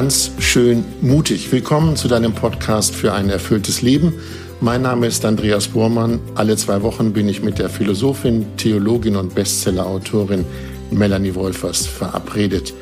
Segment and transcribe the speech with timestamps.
[0.00, 1.52] ganz schön mutig.
[1.52, 4.14] Willkommen zu deinem Podcast für ein erfülltes Leben.
[4.62, 6.20] Mein Name ist Andreas Bormann.
[6.36, 10.46] Alle zwei Wochen bin ich mit der Philosophin, Theologin und Bestsellerautorin
[10.90, 12.72] Melanie Wolfers verabredet.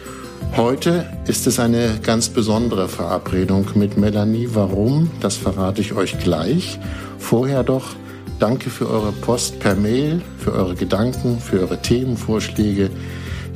[0.57, 4.51] Heute ist es eine ganz besondere Verabredung mit Melanie.
[4.53, 5.11] Warum?
[5.19, 6.79] Das verrate ich euch gleich.
[7.19, 7.97] Vorher doch
[8.39, 12.91] danke für eure Post per Mail, für eure Gedanken, für eure Themenvorschläge.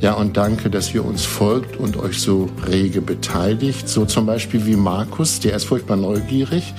[0.03, 3.87] Ja, und danke, dass ihr uns folgt und euch so rege beteiligt.
[3.87, 6.73] So zum Beispiel wie Markus, der ist furchtbar neugierig.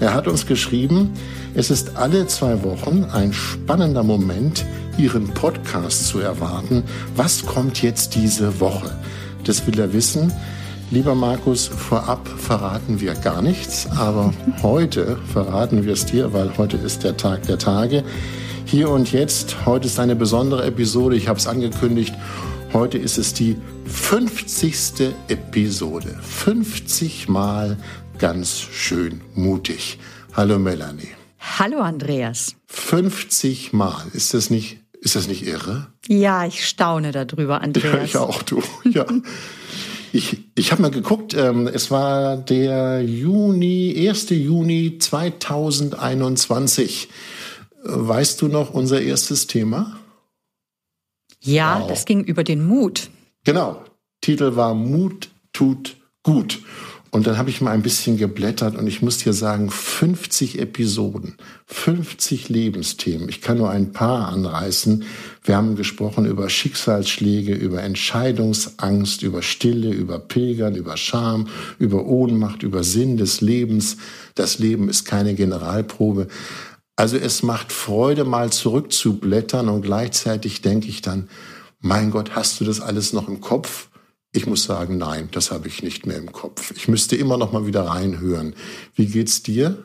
[0.00, 1.12] Er hat uns geschrieben,
[1.54, 4.66] es ist alle zwei Wochen ein spannender Moment,
[4.98, 6.82] Ihren Podcast zu erwarten.
[7.14, 8.90] Was kommt jetzt diese Woche?
[9.44, 10.32] Das will er wissen.
[10.90, 14.34] Lieber Markus, vorab verraten wir gar nichts, aber
[14.64, 18.02] heute verraten wir es dir, weil heute ist der Tag der Tage.
[18.64, 22.12] Hier und jetzt, heute ist eine besondere Episode, ich habe es angekündigt.
[22.74, 25.14] Heute ist es die 50.
[25.28, 26.18] Episode.
[26.20, 27.78] 50 Mal
[28.18, 30.00] ganz schön mutig.
[30.32, 31.10] Hallo Melanie.
[31.38, 32.56] Hallo Andreas.
[32.66, 34.02] 50 Mal.
[34.12, 35.86] Ist das nicht, ist das nicht irre?
[36.08, 37.94] Ja, ich staune darüber, Andreas.
[37.94, 38.60] Ja, ich auch, du.
[38.82, 39.06] Ja.
[40.12, 44.30] Ich, ich habe mal geguckt, ähm, es war der Juni, 1.
[44.30, 47.08] Juni 2021.
[47.84, 49.96] Weißt du noch unser erstes Thema?
[51.44, 51.88] Ja, wow.
[51.88, 53.10] das ging über den Mut.
[53.44, 53.84] Genau.
[54.20, 56.60] Titel war Mut tut gut.
[57.14, 61.36] Und dann habe ich mal ein bisschen geblättert und ich muss dir sagen, 50 Episoden,
[61.66, 63.28] 50 Lebensthemen.
[63.28, 65.04] Ich kann nur ein paar anreißen.
[65.44, 71.46] Wir haben gesprochen über Schicksalsschläge, über Entscheidungsangst, über Stille, über Pilgern, über Scham,
[71.78, 73.96] über Ohnmacht, über Sinn des Lebens.
[74.34, 76.26] Das Leben ist keine Generalprobe.
[76.96, 81.28] Also es macht Freude, mal zurückzublättern und gleichzeitig denke ich dann,
[81.80, 83.88] mein Gott, hast du das alles noch im Kopf?
[84.32, 86.72] Ich muss sagen, nein, das habe ich nicht mehr im Kopf.
[86.76, 88.54] Ich müsste immer noch mal wieder reinhören.
[88.94, 89.84] Wie geht's dir?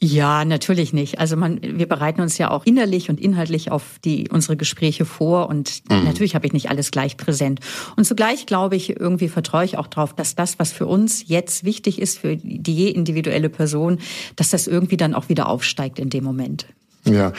[0.00, 1.18] Ja, natürlich nicht.
[1.18, 5.48] Also man, wir bereiten uns ja auch innerlich und inhaltlich auf die unsere Gespräche vor
[5.48, 6.04] und mhm.
[6.04, 7.60] natürlich habe ich nicht alles gleich präsent.
[7.96, 11.64] Und zugleich glaube ich, irgendwie vertraue ich auch darauf, dass das, was für uns jetzt
[11.64, 13.98] wichtig ist, für die je individuelle Person,
[14.36, 16.66] dass das irgendwie dann auch wieder aufsteigt in dem Moment.
[17.04, 17.32] Ja,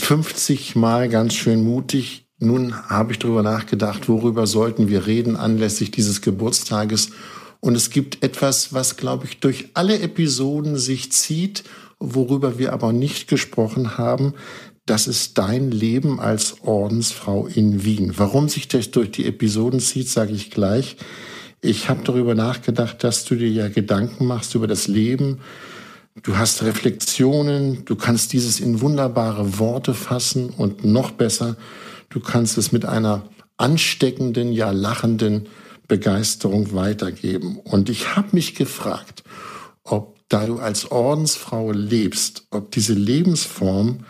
[0.00, 5.90] 50 Mal ganz schön mutig nun habe ich darüber nachgedacht, worüber sollten wir reden anlässlich
[5.90, 7.10] dieses Geburtstages.
[7.60, 11.64] Und es gibt etwas, was, glaube ich, durch alle Episoden sich zieht,
[12.12, 14.34] worüber wir aber nicht gesprochen haben.
[14.84, 18.12] Das ist dein Leben als Ordensfrau in Wien.
[18.16, 20.96] Warum sich das durch die Episoden zieht, sage ich gleich.
[21.62, 25.38] Ich habe darüber nachgedacht, dass du dir ja Gedanken machst über das Leben.
[26.22, 31.56] Du hast Reflexionen, du kannst dieses in wunderbare Worte fassen und noch besser,
[32.14, 33.24] Du kannst es mit einer
[33.56, 35.48] ansteckenden, ja lachenden
[35.88, 37.58] Begeisterung weitergeben.
[37.58, 39.23] Und ich habe mich gefragt,
[40.28, 44.04] da du als Ordensfrau lebst, ob diese Lebensform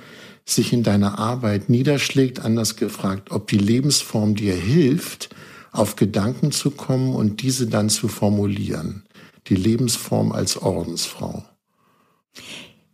[0.44, 5.34] sich in deiner Arbeit niederschlägt, anders gefragt, ob die Lebensform dir hilft,
[5.72, 9.04] auf Gedanken zu kommen und diese dann zu formulieren.
[9.48, 11.44] Die Lebensform als Ordensfrau.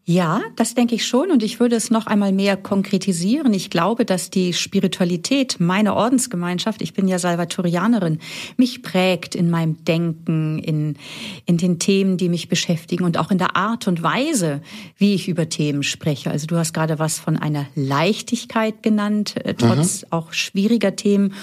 [0.06, 3.52] Ja, das denke ich schon und ich würde es noch einmal mehr konkretisieren.
[3.52, 8.18] Ich glaube, dass die Spiritualität meiner Ordensgemeinschaft, ich bin ja Salvatorianerin,
[8.56, 10.96] mich prägt in meinem Denken, in,
[11.44, 14.62] in den Themen, die mich beschäftigen und auch in der Art und Weise,
[14.96, 16.30] wie ich über Themen spreche.
[16.30, 20.08] Also du hast gerade was von einer Leichtigkeit genannt, äh, trotz mhm.
[20.10, 21.34] auch schwieriger Themen.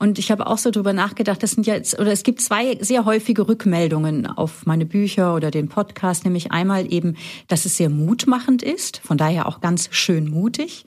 [0.00, 2.78] Und ich habe auch so drüber nachgedacht, das sind ja jetzt, oder es gibt zwei
[2.80, 7.18] sehr häufige Rückmeldungen auf meine Bücher oder den Podcast, nämlich einmal eben,
[7.48, 10.86] dass es sehr mutmachend ist, von daher auch ganz schön mutig.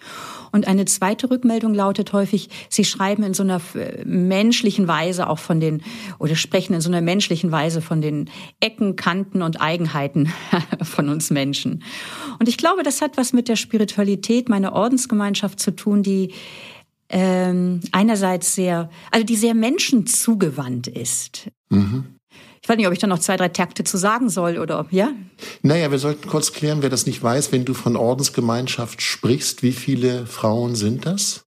[0.51, 5.39] Und eine zweite Rückmeldung lautet häufig, Sie schreiben in so einer äh, menschlichen Weise auch
[5.39, 5.83] von den,
[6.17, 8.31] oder sprechen in so einer menschlichen Weise von den
[8.61, 10.33] Ecken, Kanten und Eigenheiten
[10.81, 11.83] von uns Menschen.
[12.39, 16.33] Und ich glaube, das hat was mit der Spiritualität meiner Ordensgemeinschaft zu tun, die
[17.13, 21.47] ähm, einerseits sehr, also die sehr menschenzugewandt ist.
[21.69, 22.05] Mhm.
[22.61, 24.91] Ich weiß nicht, ob ich da noch zwei, drei Takte zu sagen soll oder ob,
[24.91, 25.11] ja?
[25.61, 29.73] Naja, wir sollten kurz klären, wer das nicht weiß, wenn du von Ordensgemeinschaft sprichst, wie
[29.73, 31.45] viele Frauen sind das?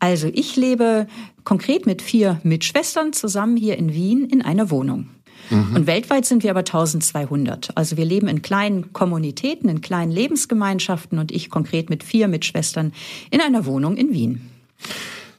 [0.00, 1.06] Also ich lebe
[1.44, 5.10] konkret mit vier Mitschwestern zusammen hier in Wien in einer Wohnung.
[5.50, 5.76] Mhm.
[5.76, 7.76] Und weltweit sind wir aber 1200.
[7.76, 12.92] Also wir leben in kleinen Kommunitäten, in kleinen Lebensgemeinschaften und ich konkret mit vier Mitschwestern
[13.30, 14.50] in einer Wohnung in Wien.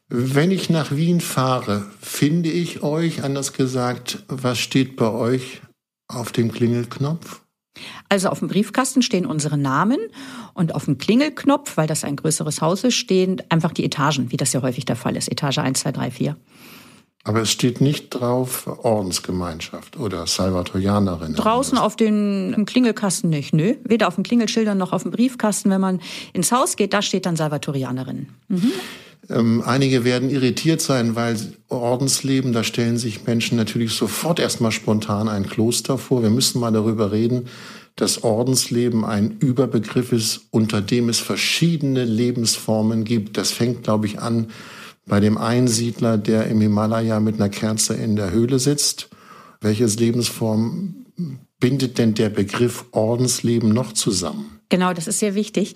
[0.08, 5.62] Wenn ich nach Wien fahre, finde ich euch, anders gesagt, was steht bei euch
[6.08, 7.42] auf dem Klingelknopf?
[8.08, 9.98] Also auf dem Briefkasten stehen unsere Namen
[10.54, 14.38] und auf dem Klingelknopf, weil das ein größeres Haus ist, stehen einfach die Etagen, wie
[14.38, 15.30] das ja häufig der Fall ist.
[15.30, 16.38] Etage 1, 2, 3, 4.
[17.24, 21.34] Aber es steht nicht drauf Ordensgemeinschaft oder Salvatorianerin.
[21.34, 23.74] Draußen auf den Klingelkasten nicht, nö.
[23.84, 25.72] Weder auf den Klingelschildern noch auf dem Briefkasten.
[25.72, 26.00] Wenn man
[26.34, 28.30] ins Haus geht, da steht dann Salvatorianerin.
[28.48, 28.72] Mhm.
[29.30, 31.38] Ähm, einige werden irritiert sein, weil
[31.68, 36.22] Ordensleben, da stellen sich Menschen natürlich sofort erstmal spontan ein Kloster vor.
[36.22, 37.48] Wir müssen mal darüber reden,
[37.96, 43.38] dass Ordensleben ein Überbegriff ist, unter dem es verschiedene Lebensformen gibt.
[43.38, 44.48] Das fängt, glaube ich, an
[45.06, 49.10] bei dem Einsiedler, der im Himalaya mit einer Kerze in der Höhle sitzt.
[49.62, 51.06] Welches Lebensform
[51.60, 54.55] bindet denn der Begriff Ordensleben noch zusammen?
[54.70, 55.76] Genau, das ist sehr wichtig.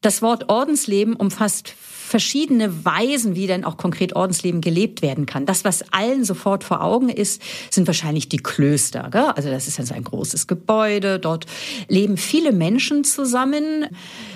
[0.00, 1.74] Das Wort Ordensleben umfasst
[2.10, 5.46] verschiedene Weisen, wie denn auch konkret Ordensleben gelebt werden kann.
[5.46, 7.40] Das, was allen sofort vor Augen ist,
[7.70, 9.08] sind wahrscheinlich die Klöster.
[9.12, 9.30] Gell?
[9.36, 11.20] Also das ist ja so ein großes Gebäude.
[11.20, 11.46] Dort
[11.86, 13.86] leben viele Menschen zusammen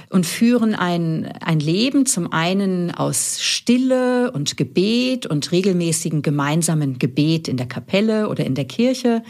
[0.08, 7.48] und führen ein, ein Leben zum einen aus Stille und Gebet und regelmäßigen gemeinsamen Gebet
[7.48, 9.24] in der Kapelle oder in der Kirche.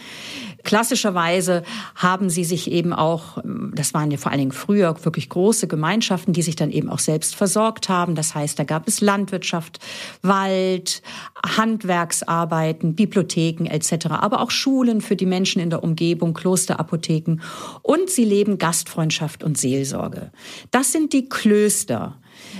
[0.64, 1.62] Klassischerweise
[1.94, 3.38] haben sie sich eben auch,
[3.74, 6.98] das waren ja vor allen Dingen früher wirklich große Gemeinschaften, die sich dann eben auch
[6.98, 8.14] selbst versorgt haben.
[8.14, 9.78] Das heißt, da gab es Landwirtschaft,
[10.22, 11.02] Wald,
[11.46, 17.40] Handwerksarbeiten, Bibliotheken etc., aber auch Schulen für die Menschen in der Umgebung, Klosterapotheken
[17.82, 20.32] und sie leben Gastfreundschaft und Seelsorge.
[20.70, 22.18] Das sind die Klöster.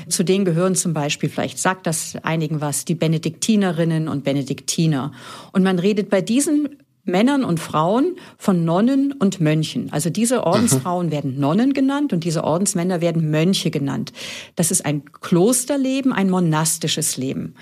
[0.09, 5.12] Zu denen gehören zum Beispiel, vielleicht sagt das einigen was, die Benediktinerinnen und Benediktiner.
[5.53, 9.93] Und man redet bei diesen Männern und Frauen von Nonnen und Mönchen.
[9.93, 11.12] Also diese Ordensfrauen mhm.
[11.12, 14.12] werden Nonnen genannt und diese Ordensmänner werden Mönche genannt.
[14.56, 17.55] Das ist ein Klosterleben, ein monastisches Leben.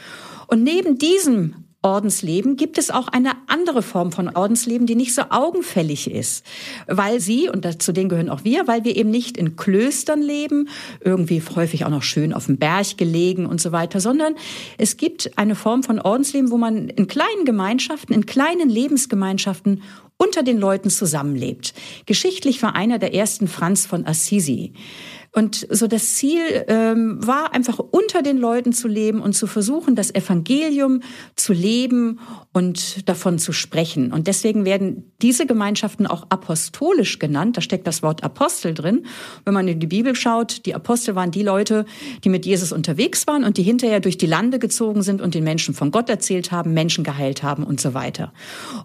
[0.46, 5.22] Und neben diesem Ordensleben gibt es auch eine andere Form von Ordensleben, die nicht so
[5.30, 6.46] augenfällig ist,
[6.86, 10.68] weil sie, und zu denen gehören auch wir, weil wir eben nicht in Klöstern leben,
[11.00, 14.34] irgendwie häufig auch noch schön auf dem Berg gelegen und so weiter, sondern
[14.78, 19.82] es gibt eine Form von Ordensleben, wo man in kleinen Gemeinschaften, in kleinen Lebensgemeinschaften
[20.16, 21.74] unter den Leuten zusammenlebt.
[22.06, 24.72] Geschichtlich war einer der ersten Franz von Assisi.
[25.34, 29.94] Und so das Ziel ähm, war einfach unter den Leuten zu leben und zu versuchen,
[29.94, 31.00] das Evangelium
[31.36, 32.20] zu leben
[32.52, 34.12] und davon zu sprechen.
[34.12, 37.56] Und deswegen werden diese Gemeinschaften auch apostolisch genannt.
[37.56, 39.06] Da steckt das Wort Apostel drin.
[39.46, 41.86] Wenn man in die Bibel schaut, die Apostel waren die Leute,
[42.24, 45.44] die mit Jesus unterwegs waren und die hinterher durch die Lande gezogen sind und den
[45.44, 48.34] Menschen von Gott erzählt haben, Menschen geheilt haben und so weiter.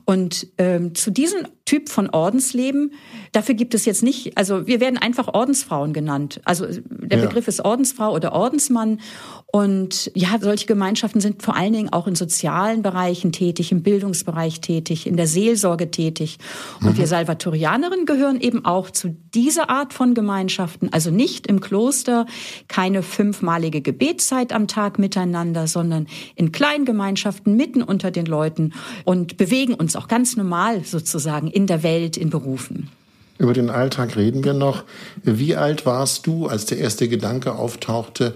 [0.06, 2.94] Und ähm, zu diesem Typ von Ordensleben,
[3.34, 6.40] dafür gibt es jetzt nicht, also wir werden einfach Ordensfrauen genannt.
[6.46, 7.26] Also der ja.
[7.26, 9.02] Begriff ist Ordensfrau oder Ordensmann.
[9.50, 14.60] Und ja, solche Gemeinschaften sind vor allen Dingen auch in sozialen Bereichen tätig, im Bildungsbereich
[14.60, 16.38] tätig, in der Seelsorge tätig.
[16.82, 16.98] Und mhm.
[16.98, 20.92] wir Salvatorianerinnen gehören eben auch zu dieser Art von Gemeinschaften.
[20.92, 22.26] Also nicht im Kloster,
[22.68, 28.74] keine fünfmalige Gebetszeit am Tag miteinander, sondern in kleinen Gemeinschaften mitten unter den Leuten
[29.06, 32.90] und bewegen uns auch ganz normal sozusagen in der Welt, in Berufen.
[33.38, 34.84] Über den Alltag reden wir noch.
[35.24, 38.34] Wie alt warst du, als der erste Gedanke auftauchte,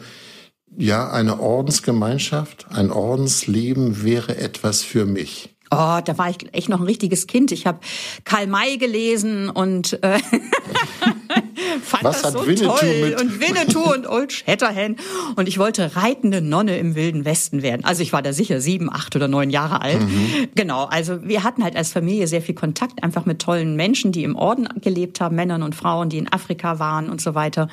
[0.77, 5.55] ja, eine Ordensgemeinschaft, ein Ordensleben wäre etwas für mich?
[5.73, 7.53] Oh, da war ich echt noch ein richtiges Kind.
[7.53, 7.79] Ich habe
[8.25, 10.19] Karl May gelesen und äh,
[11.81, 13.01] fand Was das so Winnetou toll.
[13.01, 13.21] Mit?
[13.21, 14.99] Und Winnetou und Old Shatterhand.
[15.35, 17.85] Und ich wollte reitende Nonne im Wilden Westen werden.
[17.85, 20.01] Also ich war da sicher sieben, acht oder neun Jahre alt.
[20.01, 20.49] Mhm.
[20.55, 20.85] Genau.
[20.85, 24.35] Also wir hatten halt als Familie sehr viel Kontakt einfach mit tollen Menschen, die im
[24.35, 27.69] Orden gelebt haben, Männern und Frauen, die in Afrika waren und so weiter.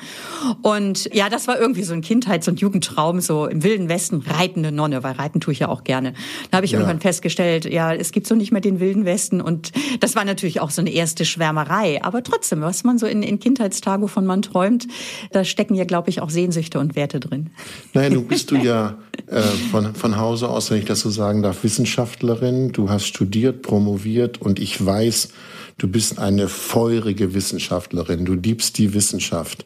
[0.61, 4.71] Und ja, das war irgendwie so ein Kindheits- und Jugendtraum, so im Wilden Westen reitende
[4.71, 6.13] Nonne, weil reiten tue ich ja auch gerne.
[6.51, 6.79] Da habe ich ja.
[6.79, 9.41] irgendwann festgestellt, ja, es gibt so nicht mehr den Wilden Westen.
[9.41, 12.03] Und das war natürlich auch so eine erste Schwärmerei.
[12.03, 14.87] Aber trotzdem, was man so in, in Kindheitstagen, wovon man träumt,
[15.31, 17.49] da stecken ja, glaube ich, auch Sehnsüchte und Werte drin.
[17.93, 19.41] Naja, du bist du ja äh,
[19.71, 22.71] von, von Hause aus, wenn ich das so sagen darf, Wissenschaftlerin.
[22.71, 25.29] Du hast studiert, promoviert und ich weiß,
[25.77, 28.25] du bist eine feurige Wissenschaftlerin.
[28.25, 29.65] Du liebst die Wissenschaft.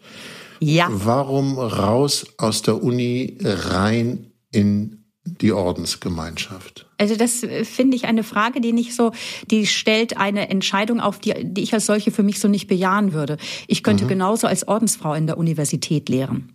[0.60, 0.88] Ja.
[0.90, 6.86] Warum raus aus der Uni rein in die Ordensgemeinschaft?
[6.98, 9.12] Also das äh, finde ich eine Frage, die nicht so,
[9.50, 13.14] die stellt eine Entscheidung auf, die, die ich als solche für mich so nicht bejahen
[13.14, 13.38] würde.
[13.68, 14.10] Ich könnte mhm.
[14.10, 16.52] genauso als Ordensfrau in der Universität lehren.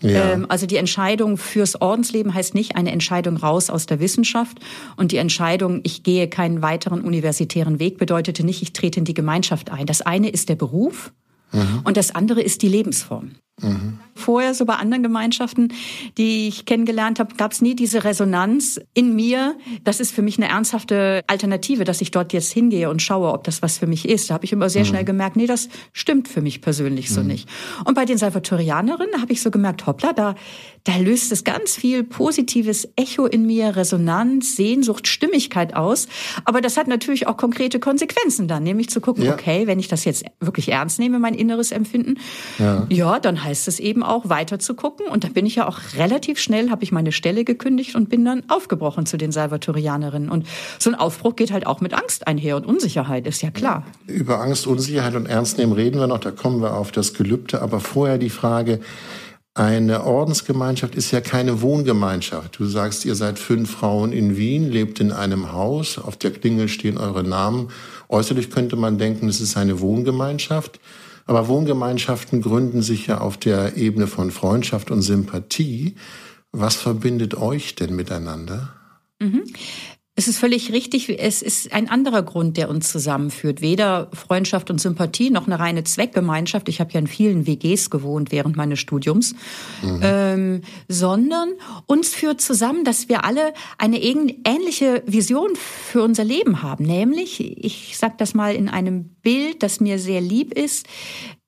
[0.00, 0.32] Ja.
[0.32, 4.58] Ähm, also die Entscheidung fürs Ordensleben heißt nicht eine Entscheidung raus aus der Wissenschaft
[4.96, 9.14] und die Entscheidung, ich gehe keinen weiteren universitären Weg, bedeutete nicht, ich trete in die
[9.14, 9.86] Gemeinschaft ein.
[9.86, 11.12] Das eine ist der Beruf
[11.50, 11.80] mhm.
[11.84, 13.32] und das andere ist die Lebensform.
[13.60, 13.98] Mhm.
[14.14, 15.72] Vorher, so bei anderen Gemeinschaften,
[16.18, 19.56] die ich kennengelernt habe, gab es nie diese Resonanz in mir.
[19.84, 23.44] Das ist für mich eine ernsthafte Alternative, dass ich dort jetzt hingehe und schaue, ob
[23.44, 24.30] das was für mich ist.
[24.30, 24.88] Da habe ich immer sehr mhm.
[24.88, 27.28] schnell gemerkt, nee, das stimmt für mich persönlich so mhm.
[27.28, 27.48] nicht.
[27.84, 30.34] Und bei den Salvatorianerinnen habe ich so gemerkt, hoppla, da,
[30.84, 36.06] da löst es ganz viel positives Echo in mir, Resonanz, Sehnsucht, Stimmigkeit aus.
[36.44, 39.32] Aber das hat natürlich auch konkrete Konsequenzen dann, nämlich zu gucken, ja.
[39.32, 42.18] okay, wenn ich das jetzt wirklich ernst nehme, mein inneres Empfinden,
[42.58, 45.06] ja, ja dann heißt es eben auch weiter zu gucken.
[45.06, 48.24] Und da bin ich ja auch relativ schnell, habe ich meine Stelle gekündigt und bin
[48.24, 50.28] dann aufgebrochen zu den Salvatorianerinnen.
[50.28, 50.46] Und
[50.78, 53.84] so ein Aufbruch geht halt auch mit Angst einher und Unsicherheit, ist ja klar.
[54.06, 57.62] Über Angst, Unsicherheit und Ernst nehmen reden wir noch, da kommen wir auf das Gelübde.
[57.62, 58.80] Aber vorher die Frage,
[59.54, 62.58] eine Ordensgemeinschaft ist ja keine Wohngemeinschaft.
[62.58, 66.68] Du sagst, ihr seid fünf Frauen in Wien, lebt in einem Haus, auf der Klingel
[66.68, 67.68] stehen eure Namen.
[68.08, 70.80] Äußerlich könnte man denken, es ist eine Wohngemeinschaft.
[71.26, 75.94] Aber Wohngemeinschaften gründen sich ja auf der Ebene von Freundschaft und Sympathie.
[76.50, 78.74] Was verbindet euch denn miteinander?
[79.20, 79.44] Mhm.
[80.14, 81.08] Es ist völlig richtig.
[81.08, 83.62] Es ist ein anderer Grund, der uns zusammenführt.
[83.62, 86.68] Weder Freundschaft und Sympathie noch eine reine Zweckgemeinschaft.
[86.68, 89.34] Ich habe ja in vielen WGs gewohnt während meines Studiums,
[89.80, 90.00] mhm.
[90.02, 91.52] ähm, sondern
[91.86, 96.84] uns führt zusammen, dass wir alle eine ähnliche Vision für unser Leben haben.
[96.84, 100.86] Nämlich, ich sage das mal in einem Bild, das mir sehr lieb ist.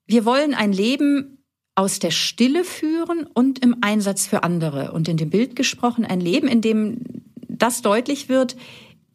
[0.06, 1.44] Wir wollen ein Leben
[1.75, 4.92] aus der Stille führen und im Einsatz für andere.
[4.92, 7.04] Und in dem Bild gesprochen, ein Leben, in dem
[7.59, 8.57] das deutlich wird,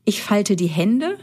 [0.06, 1.18] ich falte die Hände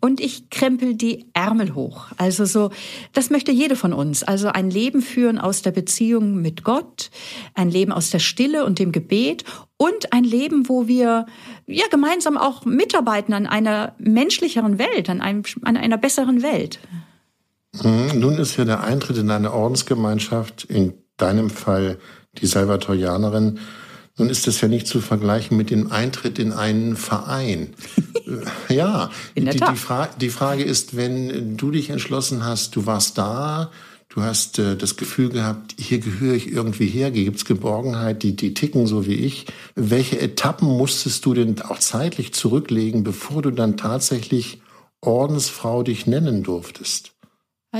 [0.00, 2.06] und ich krempel die Ärmel hoch.
[2.16, 2.70] Also so,
[3.12, 4.24] das möchte jede von uns.
[4.24, 7.10] Also ein Leben führen aus der Beziehung mit Gott,
[7.54, 9.44] ein Leben aus der Stille und dem Gebet
[9.76, 11.26] und ein Leben, wo wir
[11.66, 16.80] ja gemeinsam auch mitarbeiten an einer menschlicheren Welt, an, einem, an einer besseren Welt.
[17.80, 18.18] Mhm.
[18.18, 21.98] Nun ist ja der Eintritt in eine Ordensgemeinschaft, in deinem Fall
[22.38, 23.60] die Salvatorianerin,
[24.18, 27.74] nun ist das ja nicht zu vergleichen mit dem Eintritt in einen Verein.
[28.68, 29.60] ja, in der die.
[29.60, 33.70] Die, Fra die Frage ist, wenn du dich entschlossen hast, du warst da,
[34.10, 38.36] du hast äh, das Gefühl gehabt, hier gehöre ich irgendwie her, hier gibt's Geborgenheit, die,
[38.36, 39.46] die ticken so wie ich.
[39.74, 44.60] Welche Etappen musstest du denn auch zeitlich zurücklegen, bevor du dann tatsächlich
[45.00, 47.11] Ordensfrau dich nennen durftest?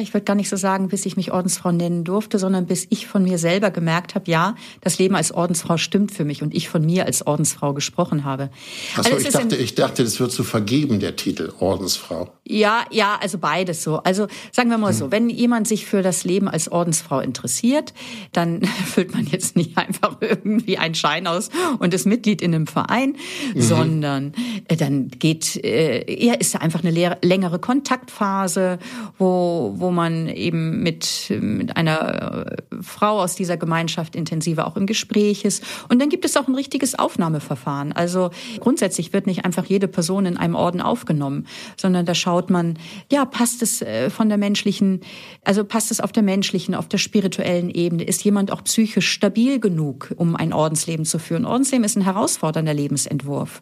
[0.00, 3.06] Ich würde gar nicht so sagen, bis ich mich Ordensfrau nennen durfte, sondern bis ich
[3.06, 6.70] von mir selber gemerkt habe, ja, das Leben als Ordensfrau stimmt für mich und ich
[6.70, 8.48] von mir als Ordensfrau gesprochen habe.
[8.96, 12.32] Achso, also ich dachte, ich dachte, das wird zu vergeben, der Titel Ordensfrau.
[12.44, 13.98] Ja, ja, also beides so.
[13.98, 14.96] Also sagen wir mal hm.
[14.96, 17.92] so, wenn jemand sich für das Leben als Ordensfrau interessiert,
[18.32, 22.66] dann füllt man jetzt nicht einfach irgendwie einen Schein aus und ist Mitglied in einem
[22.66, 23.16] Verein,
[23.54, 23.60] mhm.
[23.60, 24.32] sondern
[24.68, 28.78] äh, dann geht, äh, eher ist da einfach eine längere Kontaktphase,
[29.18, 34.86] wo wo man eben mit, mit einer äh, Frau aus dieser Gemeinschaft intensiver auch im
[34.86, 35.62] Gespräch ist.
[35.88, 37.92] Und dann gibt es auch ein richtiges Aufnahmeverfahren.
[37.92, 41.46] Also grundsätzlich wird nicht einfach jede Person in einem Orden aufgenommen,
[41.76, 42.78] sondern da schaut man,
[43.10, 45.00] ja, passt es äh, von der menschlichen,
[45.44, 48.04] also passt es auf der menschlichen, auf der spirituellen Ebene?
[48.04, 51.44] Ist jemand auch psychisch stabil genug, um ein Ordensleben zu führen?
[51.44, 53.60] Ordensleben ist ein herausfordernder Lebensentwurf.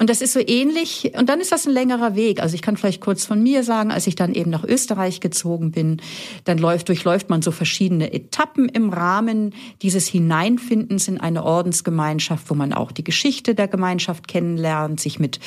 [0.00, 2.42] Und das ist so ähnlich, und dann ist das ein längerer Weg.
[2.42, 5.43] Also ich kann vielleicht kurz von mir sagen, als ich dann eben nach Österreich gezogen
[5.44, 6.00] gezogen bin,
[6.44, 12.54] dann läuft, durchläuft man so verschiedene Etappen im Rahmen dieses Hineinfindens in eine Ordensgemeinschaft, wo
[12.54, 15.40] man auch die Geschichte der Gemeinschaft kennenlernt, sich mit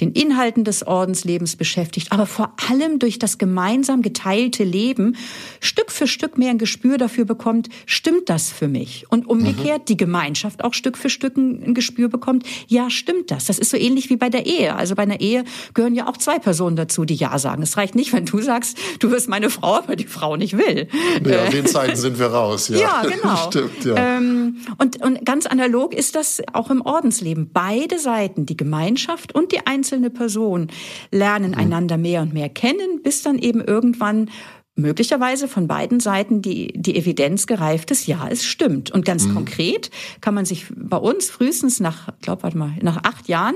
[0.00, 5.16] den Inhalten des Ordenslebens beschäftigt, aber vor allem durch das gemeinsam geteilte Leben
[5.60, 9.06] Stück für Stück mehr ein Gespür dafür bekommt, stimmt das für mich?
[9.08, 9.86] Und umgekehrt mhm.
[9.86, 13.46] die Gemeinschaft auch Stück für Stück ein Gespür bekommt, ja, stimmt das?
[13.46, 14.74] Das ist so ähnlich wie bei der Ehe.
[14.74, 15.44] Also bei einer Ehe
[15.74, 17.62] gehören ja auch zwei Personen dazu, die Ja sagen.
[17.62, 20.88] Es reicht nicht, wenn du sagst, du wirst meine Frau, aber die Frau nicht will.
[21.24, 22.68] Ja, in den Zeiten sind wir raus.
[22.68, 23.36] Ja, ja genau.
[23.48, 23.96] Stimmt, ja.
[23.96, 27.50] Ähm, und, und ganz analog ist das auch im Ordensleben.
[27.52, 30.68] Beide Seiten, die Gemeinschaft und die einzelne Person,
[31.10, 31.58] lernen mhm.
[31.58, 34.28] einander mehr und mehr kennen, bis dann eben irgendwann
[34.76, 38.90] möglicherweise von beiden Seiten die, die Evidenz gereift ist, ja, es stimmt.
[38.90, 39.34] Und ganz mhm.
[39.34, 43.54] konkret kann man sich bei uns frühestens nach, glaub, warte mal, nach acht Jahren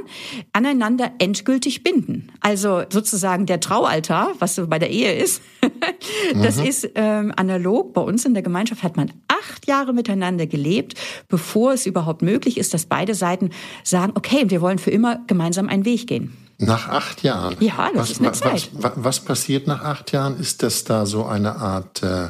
[0.52, 2.30] aneinander endgültig binden.
[2.40, 5.42] Also sozusagen der Traualtar, was so bei der Ehe ist,
[6.42, 6.64] das mhm.
[6.64, 7.92] ist ähm, analog.
[7.94, 10.94] Bei uns in der Gemeinschaft hat man acht Jahre miteinander gelebt,
[11.28, 13.50] bevor es überhaupt möglich ist, dass beide Seiten
[13.84, 16.36] sagen, okay, wir wollen für immer gemeinsam einen Weg gehen.
[16.58, 17.56] Nach acht Jahren?
[17.60, 18.70] Ja, das was, ist eine was, Zeit.
[18.72, 20.40] Was, was, passiert nach acht Jahren?
[20.40, 22.28] Ist das da so eine Art äh,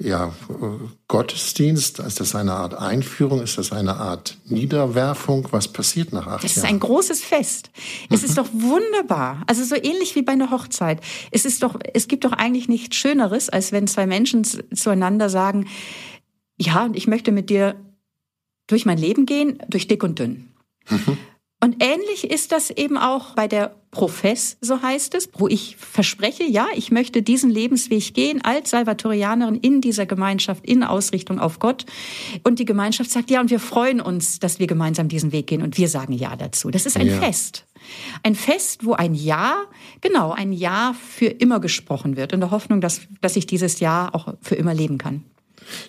[0.00, 0.34] ja,
[1.08, 1.98] Gottesdienst?
[1.98, 3.42] Ist das eine Art Einführung?
[3.42, 5.48] Ist das eine Art Niederwerfung?
[5.50, 6.42] Was passiert nach acht Jahren?
[6.42, 7.70] Das ist ein großes Fest.
[8.08, 8.28] Es mhm.
[8.28, 9.42] ist doch wunderbar.
[9.46, 11.00] Also so ähnlich wie bei einer Hochzeit.
[11.30, 15.68] Es ist doch, es gibt doch eigentlich nichts Schöneres, als wenn zwei Menschen zueinander sagen,
[16.58, 17.76] ja, und ich möchte mit dir
[18.66, 20.48] durch mein Leben gehen, durch dick und dünn.
[21.62, 26.44] Und ähnlich ist das eben auch bei der Profess, so heißt es, wo ich verspreche,
[26.44, 31.84] ja, ich möchte diesen Lebensweg gehen als Salvatorianerin in dieser Gemeinschaft, in Ausrichtung auf Gott.
[32.44, 35.62] Und die Gemeinschaft sagt, ja, und wir freuen uns, dass wir gemeinsam diesen Weg gehen
[35.62, 36.70] und wir sagen Ja dazu.
[36.70, 37.20] Das ist ein ja.
[37.20, 37.66] Fest.
[38.22, 39.56] Ein Fest, wo ein Ja,
[40.00, 44.08] genau, ein Ja für immer gesprochen wird, in der Hoffnung, dass, dass ich dieses Ja
[44.12, 45.24] auch für immer leben kann.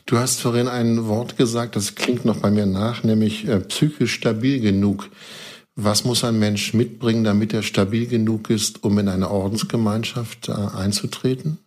[0.06, 4.14] Du hast vorhin ein Wort gesagt, das klingt noch bei mir nach, nämlich äh, psychisch
[4.14, 5.10] stabil genug.
[5.76, 10.52] Was muss ein Mensch mitbringen, damit er stabil genug ist, um in eine Ordensgemeinschaft äh,
[10.52, 11.60] einzutreten?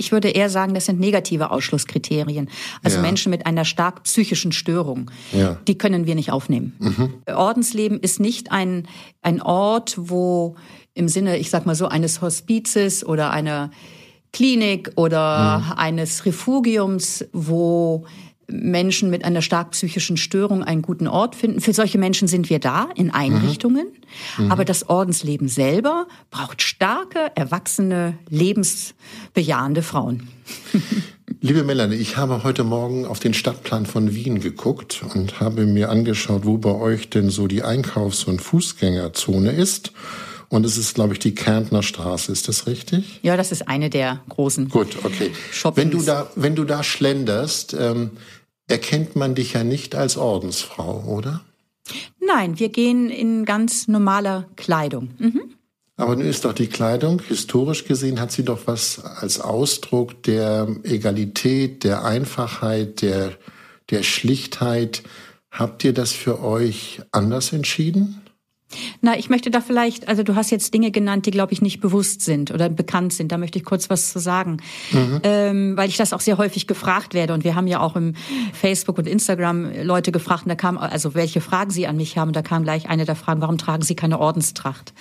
[0.00, 2.48] Ich würde eher sagen, das sind negative Ausschlusskriterien.
[2.82, 3.02] Also ja.
[3.02, 5.58] Menschen mit einer stark psychischen Störung, ja.
[5.68, 6.74] die können wir nicht aufnehmen.
[6.78, 7.14] Mhm.
[7.26, 8.88] Ordensleben ist nicht ein,
[9.20, 10.56] ein Ort, wo
[10.94, 13.70] im Sinne, ich sag mal so, eines Hospizes oder einer
[14.32, 15.72] Klinik oder mhm.
[15.72, 18.06] eines Refugiums, wo
[18.50, 21.60] Menschen mit einer stark psychischen Störung einen guten Ort finden.
[21.60, 23.86] Für solche Menschen sind wir da in Einrichtungen.
[24.36, 24.44] Mhm.
[24.44, 24.52] Mhm.
[24.52, 30.28] Aber das Ordensleben selber braucht starke, erwachsene, lebensbejahende Frauen.
[31.42, 35.88] Liebe Melanie, ich habe heute Morgen auf den Stadtplan von Wien geguckt und habe mir
[35.88, 39.92] angeschaut, wo bei euch denn so die Einkaufs- und Fußgängerzone ist.
[40.50, 42.32] Und es ist, glaube ich, die Kärntner Straße.
[42.32, 43.20] Ist das richtig?
[43.22, 44.68] Ja, das ist eine der großen.
[44.68, 45.30] Gut, okay.
[45.52, 45.76] Shoppings.
[45.76, 48.10] Wenn du da, wenn du da schlenderst, ähm,
[48.70, 51.40] erkennt man dich ja nicht als Ordensfrau, oder?
[52.20, 55.10] Nein, wir gehen in ganz normaler Kleidung.
[55.18, 55.42] Mhm.
[55.96, 60.66] Aber nun ist doch die Kleidung, historisch gesehen, hat sie doch was als Ausdruck der
[60.82, 63.32] Egalität, der Einfachheit, der,
[63.90, 65.02] der Schlichtheit.
[65.50, 68.22] Habt ihr das für euch anders entschieden?
[69.00, 71.80] Na, ich möchte da vielleicht, also du hast jetzt Dinge genannt, die, glaube ich, nicht
[71.80, 73.32] bewusst sind oder bekannt sind.
[73.32, 74.58] Da möchte ich kurz was zu sagen,
[74.92, 75.20] mhm.
[75.22, 77.34] ähm, weil ich das auch sehr häufig gefragt werde.
[77.34, 78.14] Und wir haben ja auch im
[78.52, 82.28] Facebook und Instagram Leute gefragt, und da kam, also welche Fragen sie an mich haben.
[82.28, 84.92] Und da kam gleich eine der Fragen, warum tragen sie keine Ordenstracht?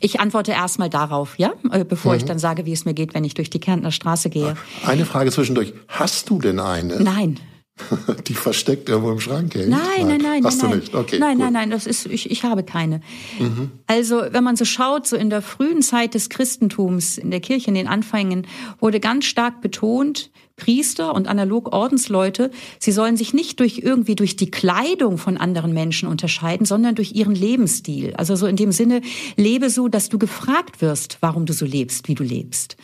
[0.00, 2.18] Ich antworte erstmal darauf, ja, äh, bevor mhm.
[2.18, 4.56] ich dann sage, wie es mir geht, wenn ich durch die Kärntner Straße gehe.
[4.84, 5.72] Eine Frage zwischendurch.
[5.88, 7.00] Hast du denn eine?
[7.00, 7.38] Nein.
[8.26, 9.68] Die versteckt irgendwo im Schrank hängt?
[9.68, 10.44] Nein, nein, nein.
[10.44, 10.94] Hast nein, du nicht?
[10.94, 11.18] Okay.
[11.18, 11.44] Nein, gut.
[11.44, 13.00] nein, nein, das ist, ich, ich habe keine.
[13.38, 13.70] Mhm.
[13.86, 17.68] Also, wenn man so schaut, so in der frühen Zeit des Christentums, in der Kirche,
[17.68, 18.46] in den Anfängen,
[18.80, 24.36] wurde ganz stark betont, Priester und analog Ordensleute, sie sollen sich nicht durch irgendwie durch
[24.36, 28.14] die Kleidung von anderen Menschen unterscheiden, sondern durch ihren Lebensstil.
[28.16, 29.02] Also so in dem Sinne,
[29.36, 32.76] lebe so, dass du gefragt wirst, warum du so lebst, wie du lebst.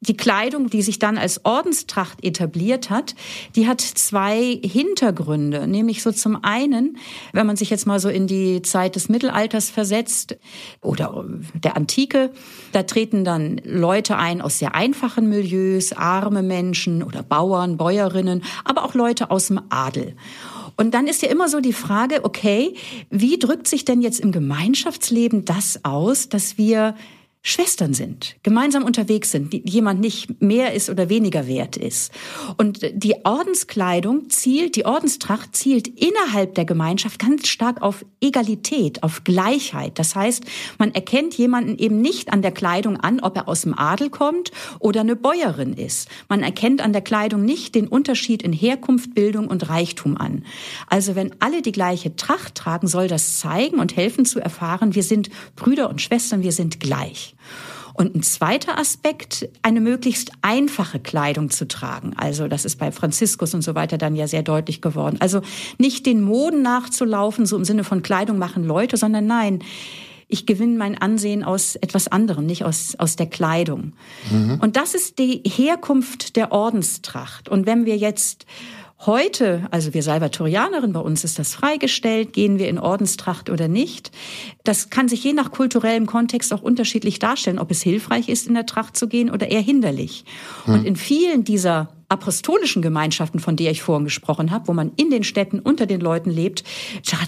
[0.00, 3.14] Die Kleidung, die sich dann als Ordenstracht etabliert hat,
[3.56, 6.98] die hat zwei Hintergründe, nämlich so zum einen,
[7.32, 10.36] wenn man sich jetzt mal so in die Zeit des Mittelalters versetzt
[10.82, 12.32] oder der Antike,
[12.72, 18.84] da treten dann Leute ein aus sehr einfachen Milieus, arme Menschen oder Bauern, Bäuerinnen, aber
[18.84, 20.16] auch Leute aus dem Adel.
[20.76, 22.74] Und dann ist ja immer so die Frage, okay,
[23.10, 26.96] wie drückt sich denn jetzt im Gemeinschaftsleben das aus, dass wir
[27.46, 32.10] Schwestern sind, gemeinsam unterwegs sind, jemand nicht mehr ist oder weniger wert ist.
[32.56, 39.24] Und die Ordenskleidung zielt, die Ordenstracht zielt innerhalb der Gemeinschaft ganz stark auf Egalität, auf
[39.24, 39.98] Gleichheit.
[39.98, 40.42] Das heißt,
[40.78, 44.50] man erkennt jemanden eben nicht an der Kleidung an, ob er aus dem Adel kommt
[44.78, 46.08] oder eine Bäuerin ist.
[46.30, 50.46] Man erkennt an der Kleidung nicht den Unterschied in Herkunft, Bildung und Reichtum an.
[50.88, 55.02] Also wenn alle die gleiche Tracht tragen, soll das zeigen und helfen zu erfahren, wir
[55.02, 57.33] sind Brüder und Schwestern, wir sind gleich.
[57.94, 62.12] Und ein zweiter Aspekt, eine möglichst einfache Kleidung zu tragen.
[62.16, 65.16] Also das ist bei Franziskus und so weiter dann ja sehr deutlich geworden.
[65.20, 65.42] Also
[65.78, 69.60] nicht den Moden nachzulaufen, so im Sinne von Kleidung machen Leute, sondern nein,
[70.26, 73.92] ich gewinne mein Ansehen aus etwas anderem, nicht aus, aus der Kleidung.
[74.30, 74.58] Mhm.
[74.60, 77.48] Und das ist die Herkunft der Ordenstracht.
[77.48, 78.46] Und wenn wir jetzt
[79.06, 84.10] Heute, also wir Salvatorianerinnen, bei uns ist das freigestellt, gehen wir in Ordenstracht oder nicht.
[84.62, 88.54] Das kann sich je nach kulturellem Kontext auch unterschiedlich darstellen, ob es hilfreich ist, in
[88.54, 90.24] der Tracht zu gehen oder eher hinderlich.
[90.64, 90.74] Hm.
[90.74, 95.10] Und in vielen dieser apostolischen Gemeinschaften, von der ich vorhin gesprochen habe, wo man in
[95.10, 96.64] den Städten unter den Leuten lebt,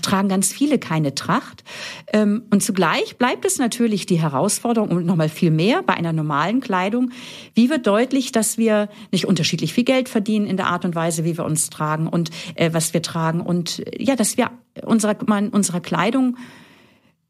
[0.03, 1.65] tragen ganz viele keine Tracht.
[2.13, 6.61] Ähm, und zugleich bleibt es natürlich die Herausforderung und nochmal viel mehr bei einer normalen
[6.61, 7.11] Kleidung.
[7.55, 11.25] Wie wird deutlich, dass wir nicht unterschiedlich viel Geld verdienen in der Art und Weise,
[11.25, 14.51] wie wir uns tragen und äh, was wir tragen und ja, dass wir
[14.85, 15.17] unserer,
[15.53, 16.37] unserer Kleidung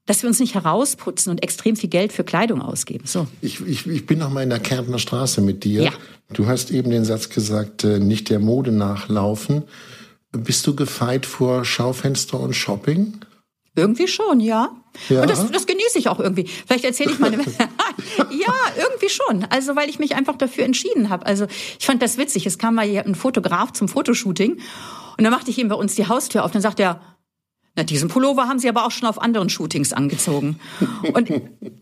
[0.07, 3.05] dass wir uns nicht herausputzen und extrem viel Geld für Kleidung ausgeben.
[3.07, 3.27] So.
[3.41, 5.83] Ich, ich, ich bin noch mal in der Kärntner Straße mit dir.
[5.83, 5.93] Ja.
[6.33, 9.65] Du hast eben den Satz gesagt, äh, nicht der Mode nachlaufen.
[10.33, 13.19] Bist du gefeit vor Schaufenster und Shopping?
[13.75, 14.71] Irgendwie schon, ja.
[15.09, 15.21] ja.
[15.21, 16.49] Und das, das genieße ich auch irgendwie.
[16.67, 17.33] Vielleicht erzähle ich mal.
[17.33, 17.43] eine.
[18.31, 19.45] ja, irgendwie schon.
[19.51, 21.27] Also weil ich mich einfach dafür entschieden habe.
[21.27, 21.47] Also
[21.79, 22.47] ich fand das witzig.
[22.47, 24.53] Es kam mal hier ein Fotograf zum Fotoshooting
[25.19, 26.53] und dann machte ich ihm bei uns die Haustür auf.
[26.53, 27.01] Dann sagt er,
[27.77, 30.59] na, diesen Pullover haben sie aber auch schon auf anderen Shootings angezogen.
[31.13, 31.31] Und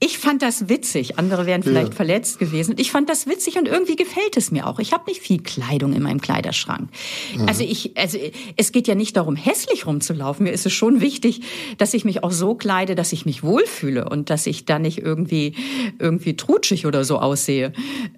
[0.00, 1.20] ich fand das witzig.
[1.20, 1.94] Andere wären vielleicht ja.
[1.94, 2.74] verletzt gewesen.
[2.78, 4.80] Ich fand das witzig und irgendwie gefällt es mir auch.
[4.80, 6.88] Ich habe nicht viel Kleidung in meinem Kleiderschrank.
[7.36, 7.48] Mhm.
[7.48, 8.18] Also ich, also
[8.56, 10.42] es geht ja nicht darum, hässlich rumzulaufen.
[10.44, 11.42] Mir ist es schon wichtig,
[11.78, 14.98] dass ich mich auch so kleide, dass ich mich wohlfühle und dass ich da nicht
[14.98, 15.54] irgendwie
[16.00, 17.72] irgendwie trutschig oder so aussehe.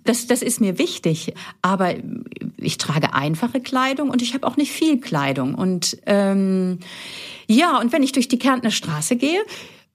[0.04, 1.34] Das, das ist mir wichtig.
[1.60, 1.94] Aber
[2.56, 6.78] ich trage einfache Kleidung und ich habe auch nicht viel Kleidung und ähm,
[7.48, 9.40] ja, und wenn ich durch die Kärntner Straße gehe,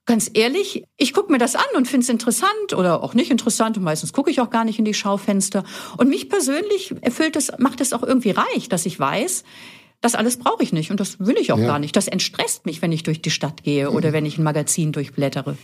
[0.05, 3.77] ganz ehrlich, ich gucke mir das an und finde es interessant oder auch nicht interessant
[3.77, 5.63] und meistens gucke ich auch gar nicht in die Schaufenster.
[5.97, 9.43] Und mich persönlich erfüllt es, macht es auch irgendwie reich, dass ich weiß,
[10.01, 11.67] das alles brauche ich nicht und das will ich auch ja.
[11.67, 11.95] gar nicht.
[11.95, 14.13] Das entstresst mich, wenn ich durch die Stadt gehe oder mhm.
[14.13, 15.55] wenn ich ein Magazin durchblättere.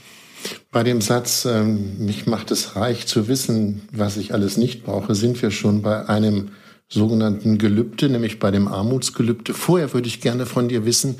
[0.71, 5.15] Bei dem Satz, ähm, mich macht es reich zu wissen, was ich alles nicht brauche,
[5.15, 6.51] sind wir schon bei einem
[6.87, 9.53] sogenannten Gelübde, nämlich bei dem Armutsgelübde.
[9.53, 11.17] Vorher würde ich gerne von dir wissen,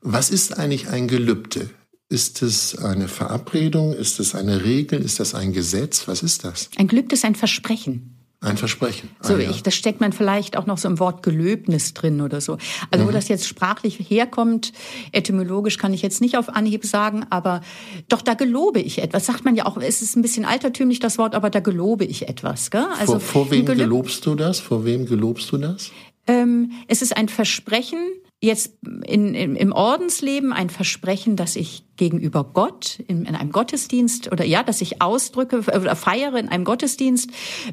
[0.00, 1.70] was ist eigentlich ein Gelübde?
[2.08, 3.92] Ist es eine Verabredung?
[3.92, 5.00] Ist es eine Regel?
[5.00, 6.08] Ist das ein Gesetz?
[6.08, 6.70] Was ist das?
[6.76, 8.16] Ein Gelübde ist ein Versprechen.
[8.42, 9.10] Ein Versprechen.
[9.20, 9.50] Ah, so, ja.
[9.50, 12.56] ich, das steckt man vielleicht auch noch so im Wort Gelöbnis drin oder so.
[12.90, 13.08] Also, mhm.
[13.08, 14.72] wo das jetzt sprachlich herkommt,
[15.12, 17.60] etymologisch kann ich jetzt nicht auf Anhieb sagen, aber
[18.08, 19.26] doch, da gelobe ich etwas.
[19.26, 22.28] Sagt man ja auch, es ist ein bisschen altertümlich das Wort, aber da gelobe ich
[22.28, 22.70] etwas.
[22.70, 22.86] Gell?
[22.98, 24.58] Also, vor, vor wem gelobst du das?
[24.58, 25.92] Vor wem gelobst du das?
[26.26, 27.98] Ähm, es ist ein Versprechen,
[28.40, 34.32] jetzt in, in, im Ordensleben ein Versprechen, dass ich gegenüber Gott in, in, einem Gottesdienst
[34.32, 37.30] oder ja, dass ich ausdrücke oder feiere in einem Gottesdienst.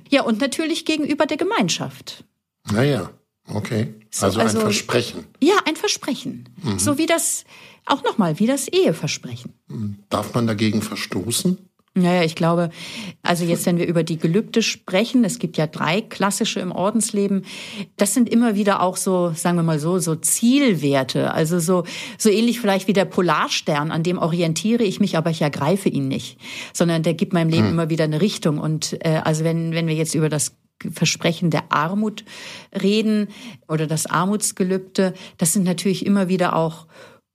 [0.10, 2.26] Ja, und natürlich gegenüber der Gemeinschaft.
[2.72, 3.10] Naja,
[3.48, 3.94] okay.
[4.20, 5.26] Also, also ein Versprechen.
[5.42, 6.50] Ja, ein Versprechen.
[6.62, 6.80] Mhm.
[6.80, 7.46] So wie das,
[7.86, 9.54] auch nochmal, wie das Eheversprechen.
[10.10, 11.67] Darf man dagegen verstoßen?
[12.02, 12.70] Naja, ich glaube,
[13.24, 17.44] also jetzt, wenn wir über die Gelübde sprechen, es gibt ja drei klassische im Ordensleben,
[17.96, 21.34] das sind immer wieder auch so, sagen wir mal so, so Zielwerte.
[21.34, 21.86] Also so,
[22.18, 26.08] so ähnlich vielleicht wie der Polarstern, an dem orientiere ich mich, aber ich ergreife ihn
[26.08, 26.38] nicht,
[26.72, 27.74] sondern der gibt meinem Leben hm.
[27.74, 28.60] immer wieder eine Richtung.
[28.60, 30.56] Und äh, also wenn, wenn wir jetzt über das
[30.92, 32.24] Versprechen der Armut
[32.80, 33.30] reden
[33.68, 36.86] oder das Armutsgelübde, das sind natürlich immer wieder auch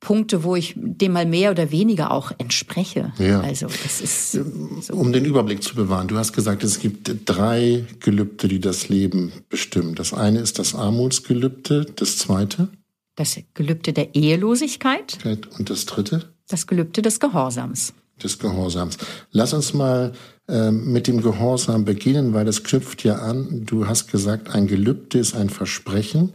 [0.02, 3.12] Punkte, wo ich dem mal mehr oder weniger auch entspreche.
[3.18, 3.40] Ja.
[3.40, 4.94] Also das ist so.
[4.94, 6.08] um den Überblick zu bewahren.
[6.08, 9.94] Du hast gesagt, es gibt drei Gelübde, die das Leben bestimmen.
[9.94, 12.68] Das eine ist das Armutsgelübde, das zweite
[13.14, 15.18] das Gelübde der Ehelosigkeit
[15.58, 17.94] und das dritte das Gelübde des Gehorsams.
[18.22, 18.98] Des Gehorsams.
[19.30, 20.12] Lass uns mal
[20.48, 23.64] äh, mit dem Gehorsam beginnen, weil das knüpft ja an.
[23.64, 26.32] Du hast gesagt, ein Gelübde ist ein Versprechen.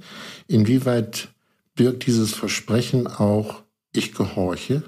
[0.48, 1.30] Inwieweit
[1.78, 3.64] birgt dieses Versprechen auch,
[3.94, 4.84] ich gehorche?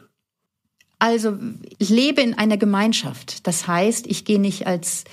[0.99, 1.38] Also
[1.78, 3.47] ich lebe in einer Gemeinschaft.
[3.47, 5.06] Das heißt, ich gehe nicht als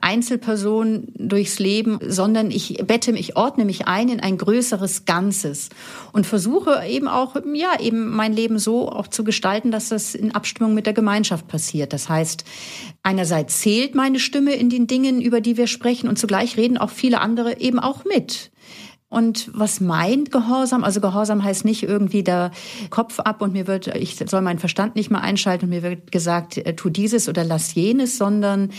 [0.00, 5.70] Einzelperson durchs Leben, sondern ich bette mich, ordne mich ein in ein größeres Ganzes
[6.12, 10.34] und versuche eben auch, ja, eben mein Leben so auch zu gestalten, dass das in
[10.34, 11.92] Abstimmung mit der Gemeinschaft passiert.
[11.92, 12.44] Das heißt,
[13.02, 16.90] einerseits zählt meine Stimme in den Dingen, über die wir sprechen und zugleich reden auch
[16.90, 18.52] viele andere eben auch mit.
[19.10, 20.84] Und was meint Gehorsam?
[20.84, 22.52] Also Gehorsam heißt nicht irgendwie der
[22.90, 26.12] Kopf ab und mir wird, ich soll meinen Verstand nicht mehr einschalten und mir wird
[26.12, 28.70] gesagt, äh, tu dieses oder lass jenes, sondern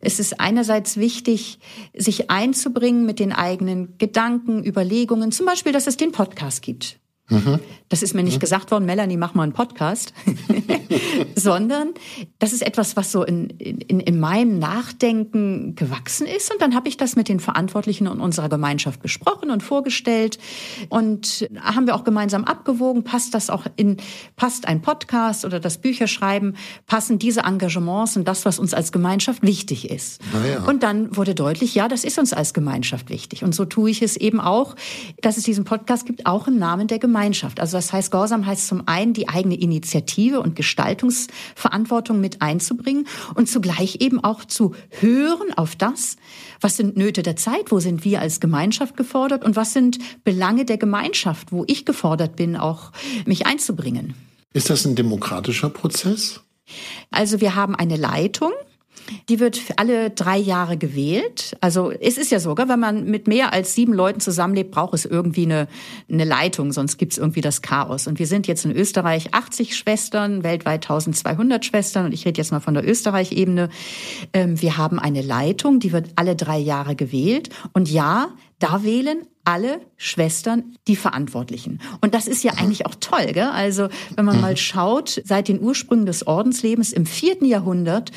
[0.00, 1.58] es ist einerseits wichtig,
[1.94, 6.98] sich einzubringen mit den eigenen Gedanken, Überlegungen, zum Beispiel, dass es den Podcast gibt.
[7.28, 7.58] Mhm.
[7.88, 8.40] Das ist mir nicht mhm.
[8.40, 10.12] gesagt worden, Melanie, mach mal einen Podcast,
[11.34, 11.94] sondern
[12.38, 16.52] das ist etwas, was so in, in, in meinem Nachdenken gewachsen ist.
[16.52, 20.38] Und dann habe ich das mit den Verantwortlichen in unserer Gemeinschaft besprochen und vorgestellt.
[20.90, 23.96] Und haben wir auch gemeinsam abgewogen, passt das auch in,
[24.36, 26.56] passt ein Podcast oder das Bücherschreiben,
[26.86, 30.20] passen diese Engagements und das, was uns als Gemeinschaft wichtig ist.
[30.46, 30.64] Ja.
[30.64, 33.44] Und dann wurde deutlich, ja, das ist uns als Gemeinschaft wichtig.
[33.44, 34.76] Und so tue ich es eben auch,
[35.22, 37.13] dass es diesen Podcast gibt, auch im Namen der Gemeinschaft.
[37.14, 37.60] Gemeinschaft.
[37.60, 43.48] Also das heißt, Gehorsam heißt zum einen, die eigene Initiative und Gestaltungsverantwortung mit einzubringen und
[43.48, 46.16] zugleich eben auch zu hören auf das,
[46.60, 50.64] was sind Nöte der Zeit, wo sind wir als Gemeinschaft gefordert und was sind Belange
[50.64, 52.90] der Gemeinschaft, wo ich gefordert bin, auch
[53.26, 54.14] mich einzubringen.
[54.52, 56.40] Ist das ein demokratischer Prozess?
[57.12, 58.50] Also wir haben eine Leitung,
[59.28, 61.56] die wird für alle drei Jahre gewählt.
[61.60, 65.04] Also es ist ja sogar, wenn man mit mehr als sieben Leuten zusammenlebt, braucht es
[65.04, 65.68] irgendwie eine,
[66.10, 68.06] eine Leitung, sonst gibt es irgendwie das Chaos.
[68.06, 72.06] Und wir sind jetzt in Österreich 80 Schwestern, weltweit 1200 Schwestern.
[72.06, 73.68] Und ich rede jetzt mal von der Österreich-Ebene.
[74.32, 77.50] Ähm, wir haben eine Leitung, die wird alle drei Jahre gewählt.
[77.72, 78.28] Und ja,
[78.64, 81.80] Da wählen alle Schwestern die Verantwortlichen.
[82.00, 83.26] Und das ist ja eigentlich auch toll.
[83.32, 83.50] Gell?
[83.52, 88.10] Also wenn man mal schaut, seit den Ursprüngen des Ordenslebens im vierten Jahrhundert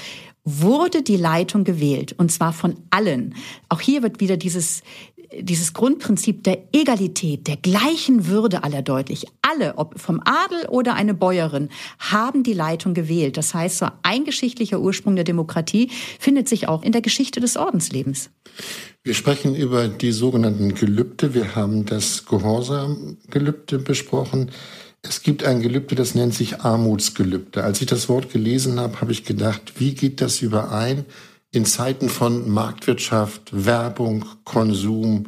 [0.50, 3.36] wurde die Leitung gewählt, und zwar von allen.
[3.68, 4.82] Auch hier wird wieder dieses,
[5.38, 9.26] dieses Grundprinzip der Egalität, der gleichen Würde aller deutlich.
[9.42, 11.68] Alle, ob vom Adel oder eine Bäuerin,
[12.00, 13.36] haben die Leitung gewählt.
[13.36, 17.58] Das heißt, so ein geschichtlicher Ursprung der Demokratie findet sich auch in der Geschichte des
[17.58, 18.30] Ordenslebens.
[19.04, 21.34] Wir sprechen über die sogenannten Gelübde.
[21.34, 24.52] Wir haben das Gehorsamgelübde besprochen.
[25.08, 27.64] Es gibt ein Gelübde, das nennt sich Armutsgelübde.
[27.64, 31.06] Als ich das Wort gelesen habe, habe ich gedacht, wie geht das überein
[31.52, 35.28] in Zeiten von Marktwirtschaft, Werbung, Konsum?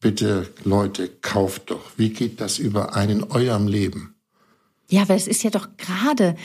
[0.00, 1.80] Bitte, Leute, kauft doch.
[1.96, 4.14] Wie geht das überein in eurem Leben?
[4.88, 6.36] Ja, aber es ist ja doch gerade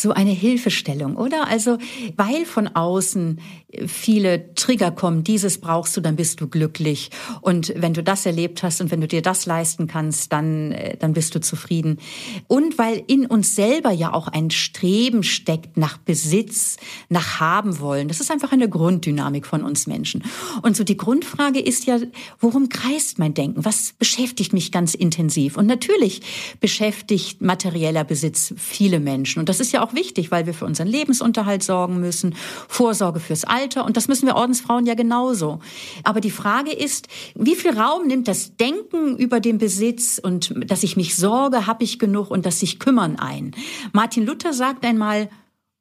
[0.00, 1.48] so eine Hilfestellung, oder?
[1.48, 1.78] Also,
[2.16, 3.40] weil von außen
[3.86, 7.10] viele Trigger kommen, dieses brauchst du, dann bist du glücklich.
[7.42, 10.96] Und wenn du das erlebt hast und wenn du dir das leisten kannst, dann, äh,
[10.96, 11.98] dann bist du zufrieden.
[12.46, 16.78] Und weil in uns selber ja auch ein Streben steckt nach Besitz,
[17.10, 18.08] nach haben wollen.
[18.08, 20.24] Das ist einfach eine Grunddynamik von uns Menschen.
[20.62, 21.98] Und so die Grundfrage ist ja,
[22.40, 23.66] worum kreist mein Denken?
[23.66, 25.58] Was beschäftigt mich ganz intensiv?
[25.58, 26.22] Und natürlich
[26.60, 29.40] beschäftigt materieller Besitz viele Menschen.
[29.40, 32.34] Und das ist ja auch wichtig, weil wir für unseren Lebensunterhalt sorgen müssen,
[32.68, 33.84] Vorsorge fürs Alter.
[33.84, 35.60] Und das müssen wir Ordensfrauen ja genauso.
[36.04, 40.82] Aber die Frage ist, wie viel Raum nimmt das Denken über den Besitz und dass
[40.82, 43.52] ich mich sorge, habe ich genug und dass sich kümmern ein?
[43.92, 45.28] Martin Luther sagt einmal,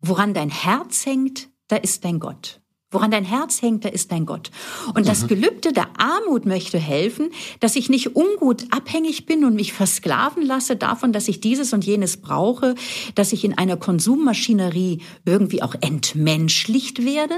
[0.01, 2.61] woran dein Herz hängt, da ist dein Gott.
[2.89, 4.49] Woran dein Herz hängt, da ist dein Gott.
[4.95, 5.27] Und das mhm.
[5.27, 10.77] Gelübde der Armut möchte helfen, dass ich nicht ungut abhängig bin und mich versklaven lasse
[10.77, 12.75] davon, dass ich dieses und jenes brauche,
[13.13, 17.35] dass ich in einer Konsummaschinerie irgendwie auch entmenschlicht werde,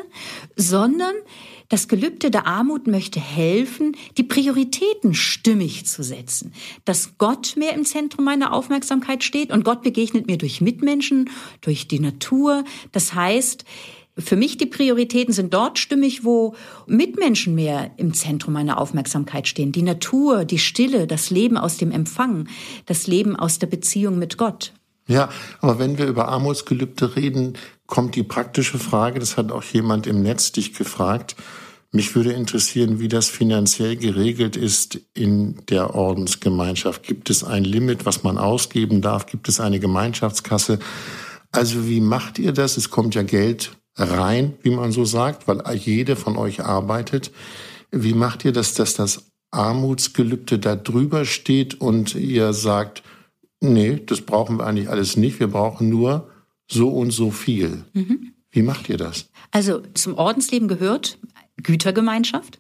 [0.55, 1.15] sondern
[1.67, 6.53] das Gelübde der Armut möchte helfen, die Prioritäten stimmig zu setzen.
[6.85, 11.29] Dass Gott mehr im Zentrum meiner Aufmerksamkeit steht und Gott begegnet mir durch Mitmenschen,
[11.61, 12.63] durch die Natur.
[12.91, 13.65] Das heißt,
[14.19, 16.55] für mich die Prioritäten sind dort stimmig, wo
[16.87, 19.71] Mitmenschen mehr im Zentrum meiner Aufmerksamkeit stehen.
[19.71, 22.47] Die Natur, die Stille, das Leben aus dem Empfang,
[22.85, 24.73] das Leben aus der Beziehung mit Gott.
[25.07, 25.29] Ja,
[25.59, 30.21] aber wenn wir über Armutsgelübde reden, kommt die praktische Frage, das hat auch jemand im
[30.21, 31.35] Netz dich gefragt,
[31.91, 37.01] mich würde interessieren, wie das finanziell geregelt ist in der Ordensgemeinschaft.
[37.01, 39.25] Gibt es ein Limit, was man ausgeben darf?
[39.25, 40.77] Gibt es eine Gemeinschaftskasse?
[41.51, 42.77] Also wie macht ihr das?
[42.77, 47.31] Es kommt ja Geld rein, wie man so sagt, weil jede von euch arbeitet.
[47.91, 53.03] Wie macht ihr das, dass das Armutsgelübde da drüber steht und ihr sagt,
[53.61, 56.29] nee, das brauchen wir eigentlich alles nicht, wir brauchen nur
[56.67, 57.83] so und so viel.
[57.93, 58.33] Mhm.
[58.51, 59.29] Wie macht ihr das?
[59.51, 61.17] Also zum Ordensleben gehört
[61.57, 62.59] Gütergemeinschaft.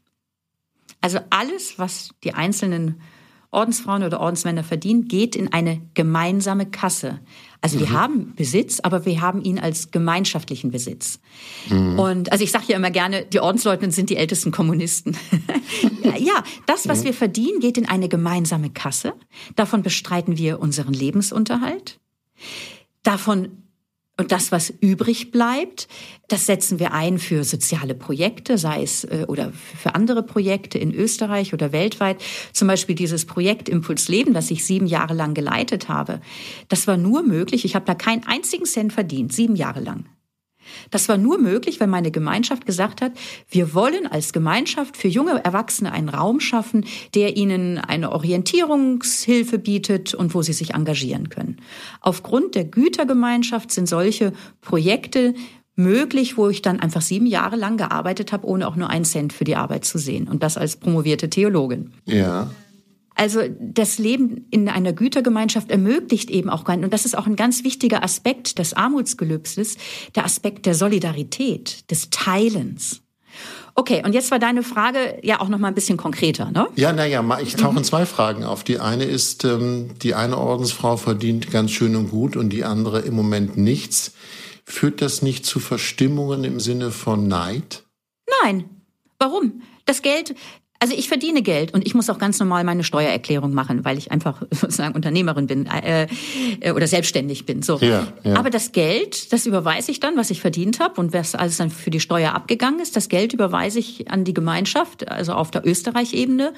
[1.01, 3.01] Also alles, was die einzelnen
[3.51, 7.19] Ordensfrauen oder Ordensmänner verdienen, geht in eine gemeinsame Kasse.
[7.61, 7.81] Also mhm.
[7.81, 11.19] wir haben Besitz, aber wir haben ihn als gemeinschaftlichen Besitz.
[11.69, 11.97] Mhm.
[11.99, 15.17] Und also ich sage ja immer gerne, die Ordensleutnanten sind die ältesten Kommunisten.
[16.19, 17.05] ja, das, was mhm.
[17.05, 19.13] wir verdienen, geht in eine gemeinsame Kasse.
[19.55, 21.99] Davon bestreiten wir unseren Lebensunterhalt.
[23.03, 23.68] Davon
[24.19, 25.87] und das, was übrig bleibt,
[26.27, 30.93] das setzen wir ein für soziale Projekte, sei es äh, oder für andere Projekte in
[30.93, 32.21] Österreich oder weltweit.
[32.51, 36.19] Zum Beispiel dieses Projekt Impuls Leben, das ich sieben Jahre lang geleitet habe.
[36.67, 37.63] Das war nur möglich.
[37.63, 40.03] Ich habe da keinen einzigen Cent verdient, sieben Jahre lang.
[40.91, 43.11] Das war nur möglich, weil meine Gemeinschaft gesagt hat,
[43.49, 50.13] wir wollen als Gemeinschaft für junge Erwachsene einen Raum schaffen, der ihnen eine Orientierungshilfe bietet
[50.13, 51.57] und wo sie sich engagieren können.
[52.01, 55.33] Aufgrund der Gütergemeinschaft sind solche Projekte
[55.79, 59.33] möglich, wo ich dann einfach sieben Jahre lang gearbeitet habe, ohne auch nur einen Cent
[59.33, 60.27] für die Arbeit zu sehen.
[60.27, 61.93] Und das als promovierte Theologin.
[62.05, 62.51] Ja.
[63.19, 67.65] Also das Leben in einer Gütergemeinschaft ermöglicht eben auch, und das ist auch ein ganz
[67.65, 69.75] wichtiger Aspekt des Armutsgelübses,
[70.15, 73.01] der Aspekt der Solidarität, des Teilens.
[73.75, 76.69] Okay, und jetzt war deine Frage ja auch noch mal ein bisschen konkreter, ne?
[76.77, 78.63] Ja, naja, ich tauche in zwei Fragen auf.
[78.63, 83.01] Die eine ist, ähm, die eine Ordensfrau verdient ganz schön und gut und die andere
[83.01, 84.13] im Moment nichts.
[84.63, 87.83] Führt das nicht zu Verstimmungen im Sinne von Neid?
[88.43, 88.63] Nein.
[89.17, 89.61] Warum?
[89.85, 90.35] Das Geld,
[90.81, 94.13] also ich verdiene Geld und ich muss auch ganz normal meine Steuererklärung machen, weil ich
[94.13, 96.07] einfach sozusagen Unternehmerin bin äh,
[96.61, 97.61] äh, oder selbstständig bin.
[97.61, 97.77] So.
[97.79, 98.35] Ja, ja.
[98.35, 101.69] Aber das Geld, das überweise ich dann, was ich verdient habe und was alles dann
[101.69, 105.67] für die Steuer abgegangen ist, das Geld überweise ich an die Gemeinschaft, also auf der
[105.67, 106.53] Österreich-Ebene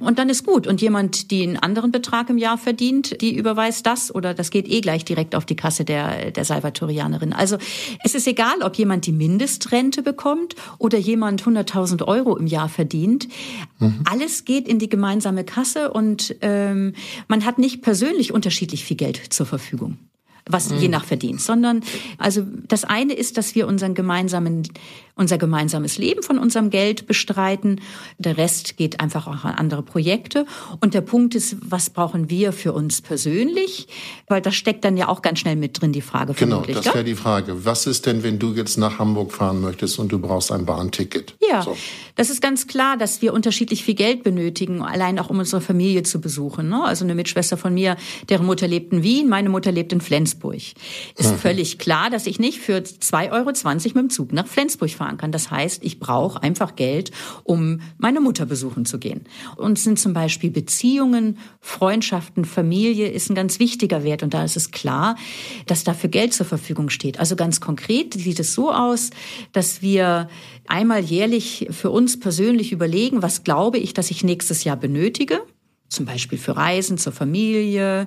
[0.00, 0.66] und dann ist gut.
[0.66, 4.68] Und jemand, die einen anderen Betrag im Jahr verdient, die überweist das oder das geht
[4.68, 7.34] eh gleich direkt auf die Kasse der, der Salvatorianerin.
[7.34, 7.58] Also
[8.02, 13.28] es ist egal, ob jemand die Mindestrente bekommt oder jemand 100.000 Euro im Jahr verdient.
[13.78, 14.02] Mhm.
[14.04, 16.94] Alles geht in die gemeinsame Kasse und ähm,
[17.28, 19.98] man hat nicht persönlich unterschiedlich viel Geld zur Verfügung
[20.48, 20.92] was je mhm.
[20.92, 21.82] nach Verdienst, sondern
[22.18, 24.62] also das eine ist, dass wir unseren gemeinsamen
[25.16, 27.80] unser gemeinsames Leben von unserem Geld bestreiten.
[28.18, 30.44] Der Rest geht einfach auch an andere Projekte.
[30.80, 33.88] Und der Punkt ist, was brauchen wir für uns persönlich?
[34.28, 36.34] Weil das steckt dann ja auch ganz schnell mit drin, die Frage.
[36.34, 37.64] Genau, das wäre die Frage.
[37.64, 41.34] Was ist denn, wenn du jetzt nach Hamburg fahren möchtest und du brauchst ein Bahnticket?
[41.50, 41.76] Ja, so.
[42.14, 46.02] das ist ganz klar, dass wir unterschiedlich viel Geld benötigen, allein auch um unsere Familie
[46.02, 46.68] zu besuchen.
[46.68, 46.84] Ne?
[46.84, 47.96] Also eine Mitschwester von mir,
[48.28, 50.56] deren Mutter lebt in Wien, meine Mutter lebt in Flensburg.
[51.16, 51.38] Ist mhm.
[51.38, 53.50] völlig klar, dass ich nicht für 2,20 Euro
[53.84, 55.32] mit dem Zug nach Flensburg fahre fahren kann.
[55.32, 57.10] Das heißt, ich brauche einfach Geld,
[57.44, 59.24] um meine Mutter besuchen zu gehen.
[59.56, 64.22] Und sind zum Beispiel Beziehungen, Freundschaften, Familie ist ein ganz wichtiger Wert.
[64.22, 65.16] Und da ist es klar,
[65.66, 67.20] dass dafür Geld zur Verfügung steht.
[67.20, 69.10] Also ganz konkret sieht es so aus,
[69.52, 70.28] dass wir
[70.66, 75.42] einmal jährlich für uns persönlich überlegen, was glaube ich, dass ich nächstes Jahr benötige
[75.88, 78.06] zum Beispiel für Reisen zur Familie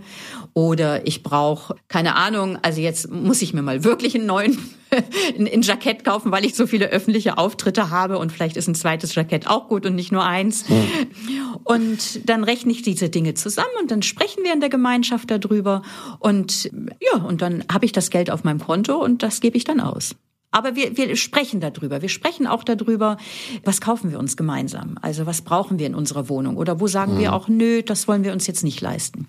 [0.53, 4.57] oder ich brauche keine Ahnung, also jetzt muss ich mir mal wirklich einen neuen
[5.37, 8.75] ein, ein Jackett kaufen, weil ich so viele öffentliche Auftritte habe und vielleicht ist ein
[8.75, 10.67] zweites Jackett auch gut und nicht nur eins.
[10.67, 10.87] Mhm.
[11.63, 15.83] Und dann rechne ich diese Dinge zusammen und dann sprechen wir in der Gemeinschaft darüber
[16.19, 19.63] und ja, und dann habe ich das Geld auf meinem Konto und das gebe ich
[19.63, 20.15] dann aus.
[20.51, 22.01] Aber wir, wir sprechen darüber.
[22.01, 23.17] Wir sprechen auch darüber,
[23.63, 24.97] was kaufen wir uns gemeinsam?
[24.99, 26.57] Also was brauchen wir in unserer Wohnung?
[26.57, 27.19] Oder wo sagen mhm.
[27.19, 29.27] wir auch, nö, das wollen wir uns jetzt nicht leisten?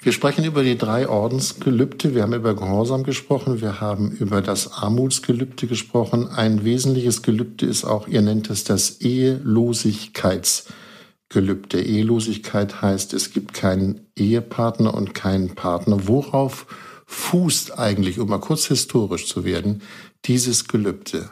[0.00, 2.12] Wir sprechen über die drei Ordensgelübde.
[2.12, 3.60] Wir haben über Gehorsam gesprochen.
[3.60, 6.26] Wir haben über das Armutsgelübde gesprochen.
[6.26, 11.80] Ein wesentliches Gelübde ist auch, ihr nennt es das Ehelosigkeitsgelübde.
[11.80, 16.08] Ehelosigkeit heißt, es gibt keinen Ehepartner und keinen Partner.
[16.08, 16.66] Worauf
[17.10, 19.80] fußt eigentlich, um mal kurz historisch zu werden,
[20.24, 21.30] dieses Gelübde?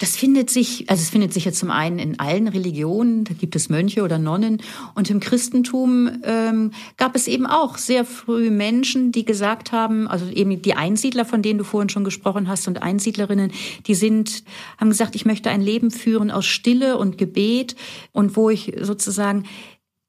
[0.00, 3.56] Das findet sich, also es findet sich ja zum einen in allen Religionen, da gibt
[3.56, 4.62] es Mönche oder Nonnen,
[4.94, 10.26] und im Christentum ähm, gab es eben auch sehr früh Menschen, die gesagt haben, also
[10.26, 13.50] eben die Einsiedler, von denen du vorhin schon gesprochen hast, und Einsiedlerinnen,
[13.88, 14.44] die sind,
[14.78, 17.74] haben gesagt, ich möchte ein Leben führen aus Stille und Gebet
[18.12, 19.46] und wo ich sozusagen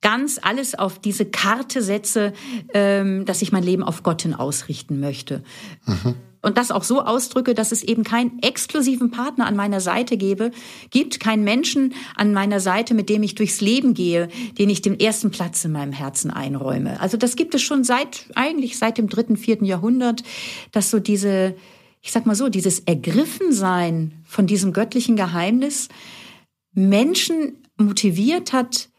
[0.01, 2.33] ganz alles auf diese Karte setze,
[2.75, 5.43] ähm, dass ich mein Leben auf Gott hin ausrichten möchte.
[5.87, 6.15] Mhm.
[6.41, 10.51] Und das auch so ausdrücke, dass es eben keinen exklusiven Partner an meiner Seite gebe,
[10.89, 14.99] gibt keinen Menschen an meiner Seite, mit dem ich durchs Leben gehe, den ich den
[14.99, 16.99] ersten Platz in meinem Herzen einräume.
[17.01, 20.23] Also das gibt es schon seit, eigentlich seit dem dritten, vierten Jahrhundert,
[20.71, 21.55] dass so diese,
[22.01, 25.89] ich sag mal so, dieses Ergriffensein von diesem göttlichen Geheimnis
[26.73, 28.89] Menschen motiviert hat,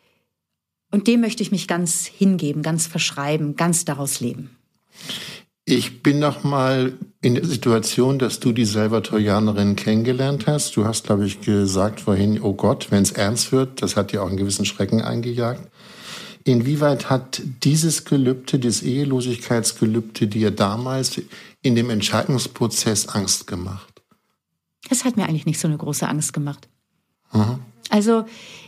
[0.91, 4.51] und dem möchte ich mich ganz hingeben, ganz verschreiben, ganz daraus leben.
[5.65, 10.77] Ich bin noch mal in der Situation, dass du die Salvatorianerin kennengelernt hast.
[10.77, 14.23] Du hast, glaube ich, gesagt vorhin, oh Gott, wenn es ernst wird, das hat dir
[14.23, 15.71] auch einen gewissen Schrecken eingejagt.
[16.45, 21.21] Inwieweit hat dieses Gelübde, das Ehelosigkeitsgelübde dir damals
[21.61, 24.03] in dem Entscheidungsprozess Angst gemacht?
[24.89, 26.69] Es hat mir eigentlich nicht so eine große Angst gemacht.
[27.33, 27.59] Mhm.
[27.91, 28.25] Also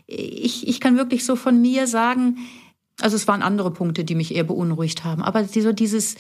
[0.07, 2.37] ich, ich kann wirklich so von mir sagen,
[3.01, 6.17] also es waren andere Punkte, die mich eher beunruhigt haben, aber so dieses,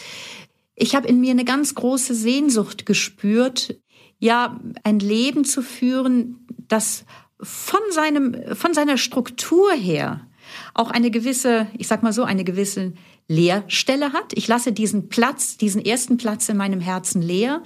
[0.75, 3.79] ich habe in mir eine ganz große Sehnsucht gespürt,
[4.19, 7.05] ja, ein Leben zu führen, das
[7.41, 10.27] von seinem, von seiner Struktur her
[10.75, 12.93] auch eine gewisse, ich sag mal so, eine gewisse
[13.29, 14.33] Leerstelle hat.
[14.35, 17.63] Ich lasse diesen Platz, diesen ersten Platz in meinem Herzen leer,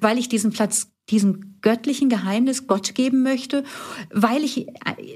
[0.00, 3.64] weil ich diesen Platz diesem göttlichen Geheimnis Gott geben möchte,
[4.12, 4.68] weil ich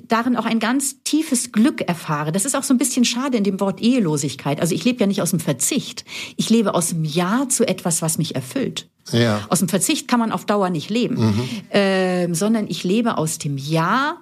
[0.08, 2.32] darin auch ein ganz tiefes Glück erfahre.
[2.32, 4.60] Das ist auch so ein bisschen schade in dem Wort Ehelosigkeit.
[4.60, 6.04] Also ich lebe ja nicht aus dem Verzicht.
[6.36, 8.88] Ich lebe aus dem Ja zu etwas, was mich erfüllt.
[9.12, 9.46] Ja.
[9.48, 11.48] Aus dem Verzicht kann man auf Dauer nicht leben, mhm.
[11.70, 14.16] ähm, sondern ich lebe aus dem Ja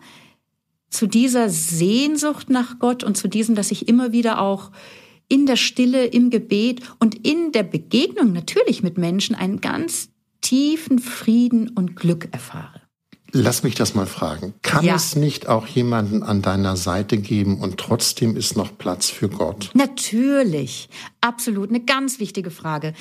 [0.91, 4.71] zu dieser Sehnsucht nach Gott und zu diesem, dass ich immer wieder auch
[5.31, 10.11] in der Stille, im Gebet und in der Begegnung natürlich mit Menschen einen ganz
[10.49, 12.81] tiefen Frieden und Glück erfahre.
[13.33, 14.55] Lass mich das mal fragen.
[14.63, 14.95] Kann ja.
[14.95, 19.69] es nicht auch jemanden an deiner Seite geben und trotzdem ist noch Platz für Gott?
[19.75, 20.89] Natürlich.
[21.21, 21.69] Absolut.
[21.69, 22.95] Eine ganz wichtige Frage.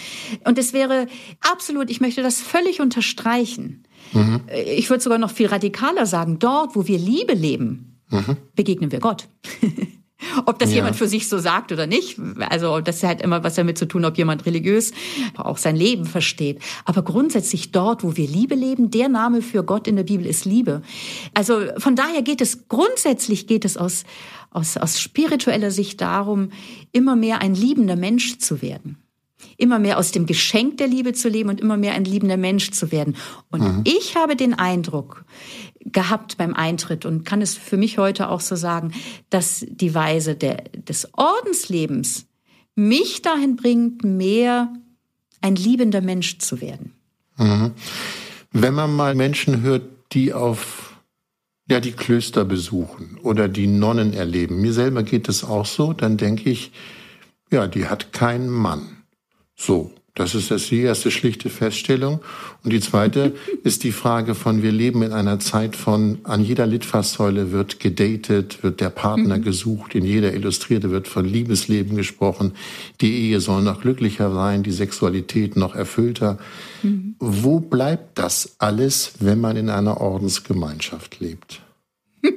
[0.43, 1.07] Und es wäre
[1.39, 3.85] absolut, ich möchte das völlig unterstreichen.
[4.11, 4.41] Mhm.
[4.65, 8.35] Ich würde sogar noch viel radikaler sagen, dort, wo wir Liebe leben, mhm.
[8.55, 9.29] begegnen wir Gott.
[10.45, 10.77] Ob das ja.
[10.77, 14.03] jemand für sich so sagt oder nicht, also das hat immer was damit zu tun,
[14.03, 14.91] ob jemand religiös
[15.35, 16.59] auch sein Leben versteht.
[16.85, 20.45] Aber grundsätzlich dort, wo wir Liebe leben, der Name für Gott in der Bibel ist
[20.45, 20.81] Liebe.
[21.33, 24.05] Also von daher geht es grundsätzlich geht es aus
[24.49, 26.49] aus, aus spiritueller Sicht darum,
[26.91, 28.97] immer mehr ein liebender Mensch zu werden.
[29.57, 32.71] immer mehr aus dem Geschenk der Liebe zu leben und immer mehr ein liebender Mensch
[32.71, 33.15] zu werden.
[33.49, 33.83] Und mhm.
[33.85, 35.25] ich habe den Eindruck
[35.91, 38.93] gehabt beim Eintritt und kann es für mich heute auch so sagen,
[39.29, 42.25] dass die Weise der, des Ordenslebens
[42.75, 44.71] mich dahin bringt, mehr
[45.41, 46.93] ein liebender Mensch zu werden.
[47.37, 47.71] Mhm.
[48.51, 49.83] Wenn man mal Menschen hört,
[50.13, 50.87] die auf
[51.69, 54.61] ja, die Klöster besuchen oder die Nonnen erleben.
[54.61, 56.71] Mir selber geht es auch so, dann denke ich,
[57.51, 59.03] ja, die hat keinen Mann.
[59.55, 62.21] So, das ist das die erste schlichte Feststellung.
[62.63, 66.65] Und die zweite ist die Frage von, wir leben in einer Zeit von, an jeder
[66.65, 69.43] Litfaßsäule wird gedatet, wird der Partner mhm.
[69.43, 72.53] gesucht, in jeder Illustrierte wird von Liebesleben gesprochen.
[72.99, 76.39] Die Ehe soll noch glücklicher sein, die Sexualität noch erfüllter.
[76.81, 77.15] Mhm.
[77.19, 81.61] Wo bleibt das alles, wenn man in einer Ordensgemeinschaft lebt?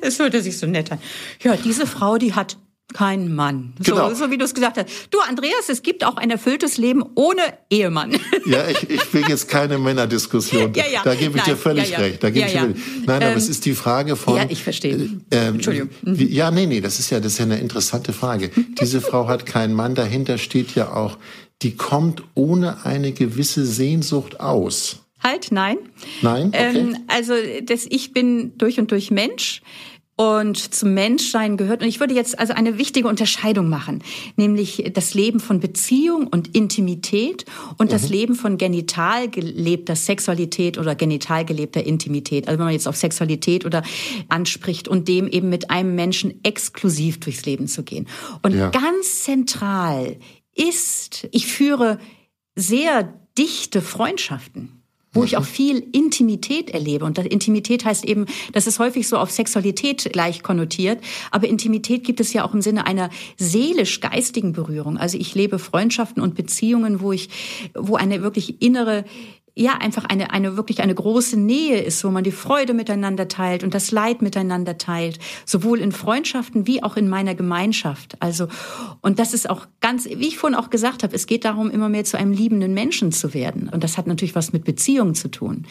[0.00, 0.98] Es hört sich so nett an.
[1.40, 2.56] Ja, diese Frau, die hat
[2.92, 3.72] kein Mann.
[3.82, 4.10] Genau.
[4.10, 4.88] So, so wie du es gesagt hast.
[5.10, 8.18] Du, Andreas, es gibt auch ein erfülltes Leben ohne Ehemann.
[8.44, 10.74] Ja, ich, ich will jetzt keine Männerdiskussion.
[10.74, 11.02] Ja, ja.
[11.04, 12.04] Da gebe ich Nein, dir völlig ja, ja.
[12.04, 12.22] recht.
[12.22, 12.74] Da gebe ja, ich dir,
[13.06, 14.36] Nein, ähm, aber es ist die Frage von.
[14.36, 14.96] Ja, ich verstehe.
[14.96, 15.90] Äh, ähm, Entschuldigung.
[16.02, 18.50] Wie, ja, nee, nee, das ist ja, das ist ja eine interessante Frage.
[18.80, 19.94] Diese Frau hat keinen Mann.
[19.94, 21.18] Dahinter steht ja auch,
[21.62, 25.02] die kommt ohne eine gewisse Sehnsucht aus.
[25.22, 25.78] Halt, nein.
[26.20, 26.48] Nein.
[26.48, 26.78] Okay.
[26.78, 29.62] Ähm, also, das, ich bin durch und durch Mensch
[30.22, 31.82] und zum Menschsein gehört.
[31.82, 34.04] Und ich würde jetzt also eine wichtige Unterscheidung machen,
[34.36, 37.44] nämlich das Leben von Beziehung und Intimität
[37.76, 37.90] und mhm.
[37.90, 42.46] das Leben von genital gelebter Sexualität oder genital gelebter Intimität.
[42.46, 43.82] Also wenn man jetzt auf Sexualität oder
[44.28, 48.06] anspricht und dem eben mit einem Menschen exklusiv durchs Leben zu gehen.
[48.42, 48.70] Und ja.
[48.70, 50.18] ganz zentral
[50.54, 51.98] ist, ich führe
[52.54, 54.81] sehr dichte Freundschaften
[55.12, 57.04] wo ich auch viel Intimität erlebe.
[57.04, 62.20] Und Intimität heißt eben, das ist häufig so auf Sexualität gleich konnotiert, aber Intimität gibt
[62.20, 64.96] es ja auch im Sinne einer seelisch-geistigen Berührung.
[64.96, 67.28] Also ich lebe Freundschaften und Beziehungen, wo ich,
[67.74, 69.04] wo eine wirklich innere
[69.54, 73.64] ja einfach eine eine wirklich eine große Nähe ist, wo man die Freude miteinander teilt
[73.64, 78.16] und das Leid miteinander teilt, sowohl in Freundschaften wie auch in meiner Gemeinschaft.
[78.20, 78.48] Also
[79.00, 81.88] und das ist auch ganz, wie ich vorhin auch gesagt habe, es geht darum, immer
[81.88, 85.30] mehr zu einem liebenden Menschen zu werden und das hat natürlich was mit Beziehungen zu
[85.30, 85.66] tun.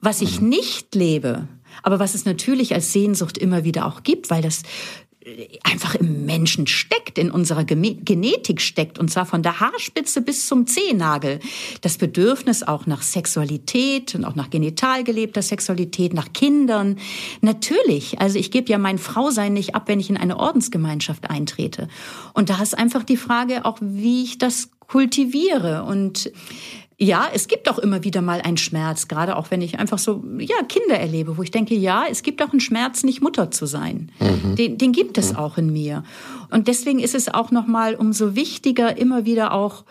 [0.00, 0.48] Was ich mhm.
[0.48, 1.48] nicht lebe,
[1.82, 4.62] aber was es natürlich als Sehnsucht immer wieder auch gibt, weil das
[5.64, 10.66] einfach im Menschen steckt, in unserer Genetik steckt, und zwar von der Haarspitze bis zum
[10.66, 11.40] Zehennagel.
[11.80, 16.98] Das Bedürfnis auch nach Sexualität und auch nach genital gelebter Sexualität, nach Kindern.
[17.40, 21.88] Natürlich, also ich gebe ja mein Frausein nicht ab, wenn ich in eine Ordensgemeinschaft eintrete.
[22.32, 26.30] Und da ist einfach die Frage auch, wie ich das kultiviere und
[26.98, 30.24] ja, es gibt auch immer wieder mal einen Schmerz, gerade auch wenn ich einfach so,
[30.38, 33.66] ja, Kinder erlebe, wo ich denke, ja, es gibt auch einen Schmerz, nicht Mutter zu
[33.66, 34.10] sein.
[34.18, 34.56] Mhm.
[34.56, 35.38] Den, den gibt es mhm.
[35.38, 36.04] auch in mir.
[36.50, 39.84] Und deswegen ist es auch nochmal umso wichtiger, immer wieder auch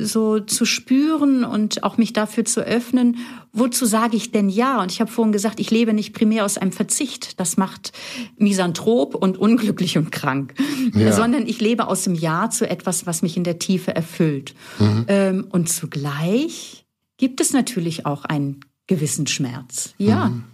[0.00, 3.18] so zu spüren und auch mich dafür zu öffnen,
[3.52, 4.80] wozu sage ich denn ja?
[4.80, 7.40] Und ich habe vorhin gesagt, ich lebe nicht primär aus einem Verzicht.
[7.40, 7.92] Das macht
[8.36, 10.54] misanthrop und unglücklich und krank,
[10.94, 11.12] ja.
[11.12, 14.54] sondern ich lebe aus dem Ja zu etwas, was mich in der Tiefe erfüllt.
[14.78, 15.04] Mhm.
[15.08, 16.84] Ähm, und zugleich
[17.16, 19.94] gibt es natürlich auch einen gewissen Schmerz.
[19.98, 20.28] Ja.
[20.28, 20.44] Mhm.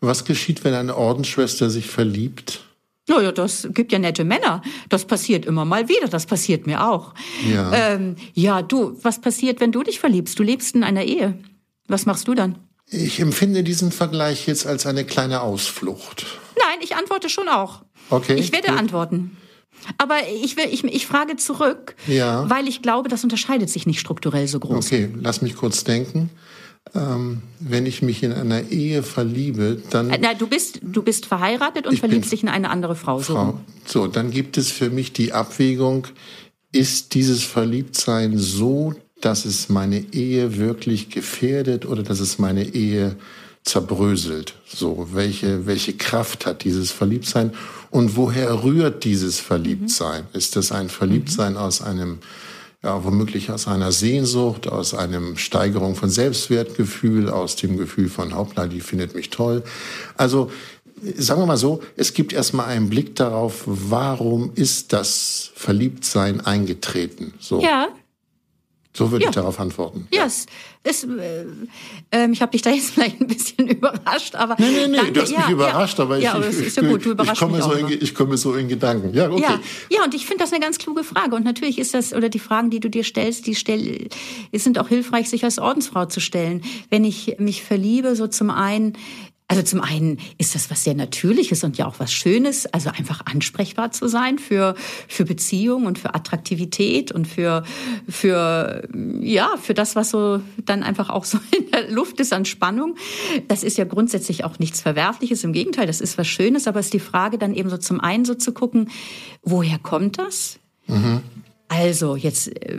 [0.00, 2.64] Was geschieht, wenn eine Ordensschwester sich verliebt?
[3.08, 4.62] Naja, das gibt ja nette Männer.
[4.88, 6.08] Das passiert immer mal wieder.
[6.08, 7.14] Das passiert mir auch.
[7.50, 7.72] Ja.
[7.72, 10.38] Ähm, ja, du, was passiert, wenn du dich verliebst?
[10.38, 11.38] Du lebst in einer Ehe.
[11.88, 12.58] Was machst du dann?
[12.90, 16.26] Ich empfinde diesen Vergleich jetzt als eine kleine Ausflucht.
[16.58, 17.82] Nein, ich antworte schon auch.
[18.10, 18.36] Okay.
[18.36, 18.78] Ich werde gut.
[18.78, 19.36] antworten.
[19.96, 22.48] Aber ich will, ich, ich frage zurück, ja.
[22.50, 24.86] weil ich glaube, das unterscheidet sich nicht strukturell so groß.
[24.86, 26.30] Okay, lass mich kurz denken
[26.94, 30.10] ähm, wenn ich mich in einer Ehe verliebe, dann.
[30.10, 33.18] Äh, na, du bist, du bist verheiratet und verliebst dich in eine andere Frau.
[33.18, 33.58] Frau.
[33.84, 34.00] So.
[34.02, 36.06] so, dann gibt es für mich die Abwägung,
[36.72, 43.16] ist dieses Verliebtsein so, dass es meine Ehe wirklich gefährdet oder dass es meine Ehe
[43.64, 44.54] zerbröselt?
[44.66, 47.52] So, welche, welche Kraft hat dieses Verliebtsein
[47.90, 50.22] und woher rührt dieses Verliebtsein?
[50.22, 50.38] Mhm.
[50.38, 51.58] Ist das ein Verliebtsein mhm.
[51.58, 52.18] aus einem
[52.82, 58.66] ja, womöglich aus einer Sehnsucht, aus einem Steigerung von Selbstwertgefühl, aus dem Gefühl von hoppla,
[58.66, 59.64] die findet mich toll.
[60.16, 60.50] Also,
[61.16, 67.34] sagen wir mal so, es gibt erstmal einen Blick darauf, warum ist das Verliebtsein eingetreten?
[67.40, 67.60] So.
[67.60, 67.88] Ja.
[68.98, 69.30] So würde ja.
[69.30, 70.08] ich darauf antworten.
[70.12, 70.46] Ja, yes.
[70.82, 71.44] es, äh,
[72.10, 75.12] äh, ich habe dich da jetzt vielleicht ein bisschen überrascht, aber nee, nee, nee, danke.
[75.12, 77.72] du hast mich ja, überrascht, aber ich, ja, aber ich, ja gut, ich, komme so
[77.74, 79.14] in, ich komme so in Gedanken.
[79.14, 79.40] Ja, okay.
[79.40, 82.28] Ja, ja und ich finde das eine ganz kluge Frage und natürlich ist das oder
[82.28, 84.08] die Fragen, die du dir stellst, die stell,
[84.52, 86.62] sind auch hilfreich, sich als Ordensfrau zu stellen.
[86.90, 88.94] Wenn ich mich verliebe, so zum einen
[89.50, 93.22] Also zum einen ist das was sehr Natürliches und ja auch was Schönes, also einfach
[93.24, 94.74] ansprechbar zu sein für,
[95.08, 97.64] für Beziehung und für Attraktivität und für,
[98.06, 98.86] für,
[99.20, 102.96] ja, für das, was so dann einfach auch so in der Luft ist an Spannung.
[103.48, 106.86] Das ist ja grundsätzlich auch nichts Verwerfliches, im Gegenteil, das ist was Schönes, aber es
[106.86, 108.90] ist die Frage dann eben so zum einen so zu gucken,
[109.42, 110.58] woher kommt das?
[110.88, 111.22] Mhm.
[111.68, 112.76] Also jetzt, äh,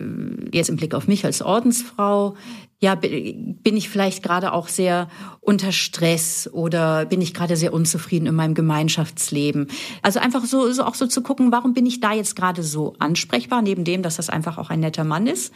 [0.51, 2.35] jetzt im Blick auf mich als Ordensfrau,
[2.81, 5.09] ja, bin ich vielleicht gerade auch sehr
[5.41, 9.67] unter Stress oder bin ich gerade sehr unzufrieden in meinem Gemeinschaftsleben?
[10.01, 12.93] Also einfach so, so auch so zu gucken, warum bin ich da jetzt gerade so
[12.97, 15.53] ansprechbar, neben dem, dass das einfach auch ein netter Mann ist?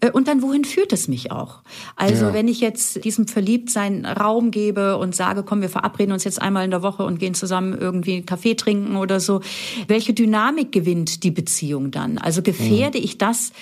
[0.00, 1.60] Äh, und dann, wohin führt es mich auch?
[1.96, 2.34] Also ja.
[2.34, 6.64] wenn ich jetzt diesem Verliebtsein Raum gebe und sage, komm, wir verabreden uns jetzt einmal
[6.64, 9.42] in der Woche und gehen zusammen irgendwie einen Kaffee trinken oder so,
[9.88, 12.16] welche Dynamik gewinnt die Beziehung dann?
[12.16, 13.04] Also gefährde mhm.
[13.04, 13.52] ich das,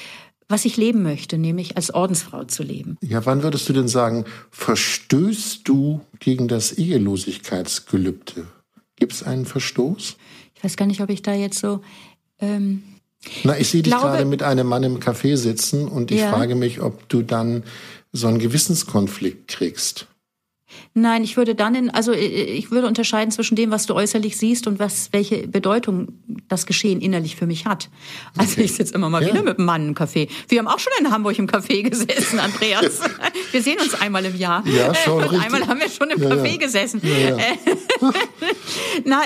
[0.50, 2.98] was ich leben möchte, nämlich als Ordensfrau zu leben.
[3.02, 8.46] Ja, wann würdest du denn sagen, verstößt du gegen das Ehelosigkeitsgelübde?
[8.96, 10.16] Gibt es einen Verstoß?
[10.54, 11.80] Ich weiß gar nicht, ob ich da jetzt so.
[12.40, 12.82] Ähm,
[13.44, 16.30] Na, ich sehe dich gerade mit einem Mann im Café sitzen und ich ja.
[16.32, 17.62] frage mich, ob du dann
[18.12, 20.08] so einen Gewissenskonflikt kriegst.
[20.94, 24.36] Nein, ich würde dann in, also äh, ich würde unterscheiden zwischen dem, was du äußerlich
[24.36, 26.08] siehst und was, welche Bedeutung
[26.48, 27.88] das Geschehen innerlich für mich hat.
[28.36, 28.62] Also okay.
[28.62, 29.28] ich sitze immer mal ja.
[29.28, 30.28] wieder mit einem Mann im Café.
[30.48, 33.00] Wir haben auch schon in Hamburg im Café gesessen, Andreas.
[33.52, 34.64] wir sehen uns einmal im Jahr.
[34.66, 36.56] Ja, schon und einmal haben wir schon im ja, Café ja.
[36.56, 37.00] gesessen.
[37.04, 37.36] Ja,
[39.04, 39.22] Na,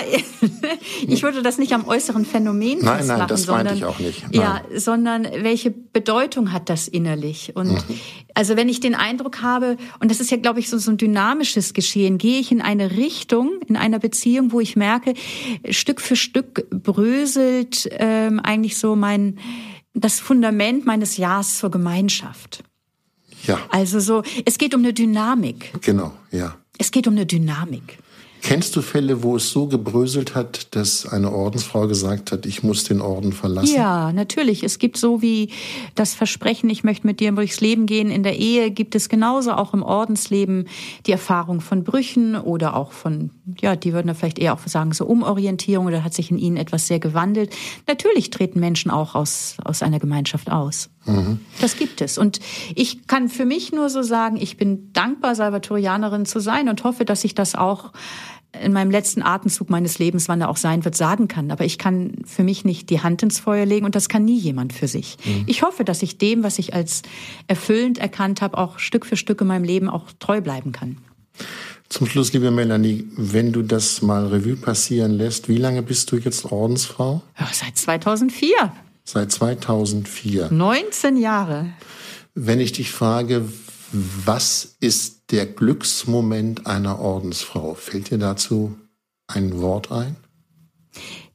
[1.07, 4.23] ich würde das nicht am äußeren Phänomen nein, festmachen, nein, das sondern, ich auch nicht.
[4.23, 4.33] Nein.
[4.33, 7.55] Ja, sondern welche Bedeutung hat das innerlich?
[7.55, 7.99] Und mhm.
[8.33, 10.97] also wenn ich den Eindruck habe, und das ist ja, glaube ich, so, so ein
[10.97, 15.13] dynamisches Geschehen, gehe ich in eine Richtung, in einer Beziehung, wo ich merke,
[15.69, 19.39] Stück für Stück bröselt ähm, eigentlich so mein
[19.95, 22.63] das Fundament meines Jahres zur Gemeinschaft.
[23.47, 23.59] Ja.
[23.69, 25.71] Also so, es geht um eine Dynamik.
[25.81, 26.55] Genau, ja.
[26.77, 27.99] Es geht um eine Dynamik.
[28.45, 32.83] Kennst du Fälle, wo es so gebröselt hat, dass eine Ordensfrau gesagt hat, ich muss
[32.83, 33.73] den Orden verlassen?
[33.73, 34.63] Ja, natürlich.
[34.63, 35.49] Es gibt so wie
[35.95, 38.11] das Versprechen, ich möchte mit dir durchs Leben gehen.
[38.11, 40.67] In der Ehe gibt es genauso auch im Ordensleben
[41.07, 44.91] die Erfahrung von Brüchen oder auch von, ja, die würden da vielleicht eher auch sagen,
[44.91, 47.51] so Umorientierung oder hat sich in ihnen etwas sehr gewandelt.
[47.87, 50.91] Natürlich treten Menschen auch aus, aus einer Gemeinschaft aus.
[51.05, 51.39] Mhm.
[51.61, 52.19] Das gibt es.
[52.19, 52.39] Und
[52.75, 57.05] ich kann für mich nur so sagen, ich bin dankbar, Salvatorianerin zu sein und hoffe,
[57.05, 57.91] dass ich das auch
[58.61, 61.51] in meinem letzten Atemzug meines Lebens, wann er auch sein wird, sagen kann.
[61.51, 64.37] Aber ich kann für mich nicht die Hand ins Feuer legen und das kann nie
[64.37, 65.17] jemand für sich.
[65.23, 65.43] Mhm.
[65.47, 67.01] Ich hoffe, dass ich dem, was ich als
[67.47, 70.97] erfüllend erkannt habe, auch Stück für Stück in meinem Leben auch treu bleiben kann.
[71.89, 76.17] Zum Schluss, liebe Melanie, wenn du das mal Revue passieren lässt, wie lange bist du
[76.17, 77.21] jetzt Ordensfrau?
[77.39, 78.49] Ja, seit 2004.
[79.03, 80.49] Seit 2004.
[80.51, 81.69] 19 Jahre.
[82.33, 83.47] Wenn ich dich frage,
[83.91, 87.73] was ist der Glücksmoment einer Ordensfrau?
[87.73, 88.77] Fällt dir dazu
[89.27, 90.15] ein Wort ein?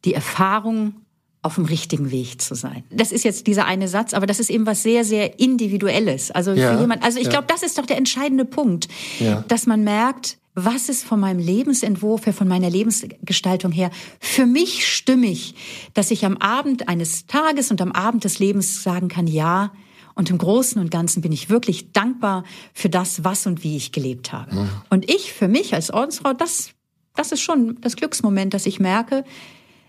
[0.05, 0.95] Die Erfahrung,
[1.43, 2.85] auf dem richtigen Weg zu sein.
[2.91, 6.31] Das ist jetzt dieser eine Satz, aber das ist eben was sehr, sehr Individuelles.
[6.31, 7.31] Also ja, für jemand, also ich ja.
[7.31, 8.89] glaube, das ist doch der entscheidende Punkt,
[9.19, 9.43] ja.
[9.49, 14.87] dass man merkt, was ist von meinem Lebensentwurf her, von meiner Lebensgestaltung her für mich
[14.87, 15.55] stimmig,
[15.95, 19.73] dass ich am Abend eines Tages und am Abend des Lebens sagen kann, ja,
[20.21, 22.45] und im Großen und Ganzen bin ich wirklich dankbar
[22.75, 24.55] für das, was und wie ich gelebt habe.
[24.55, 24.69] Mhm.
[24.91, 26.73] Und ich für mich als Ordensfrau, das,
[27.17, 29.25] das ist schon das Glücksmoment, dass ich merke,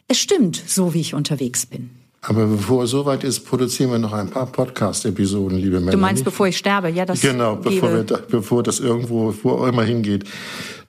[0.08, 1.90] es stimmt, so wie ich unterwegs bin.
[2.22, 5.92] Aber bevor es soweit ist, produzieren wir noch ein paar Podcast-Episoden, liebe Männer.
[5.92, 6.88] Du meinst, bevor ich sterbe?
[6.90, 10.24] Ja, das Genau, bevor, wir bevor das irgendwo, wo auch immer hingeht.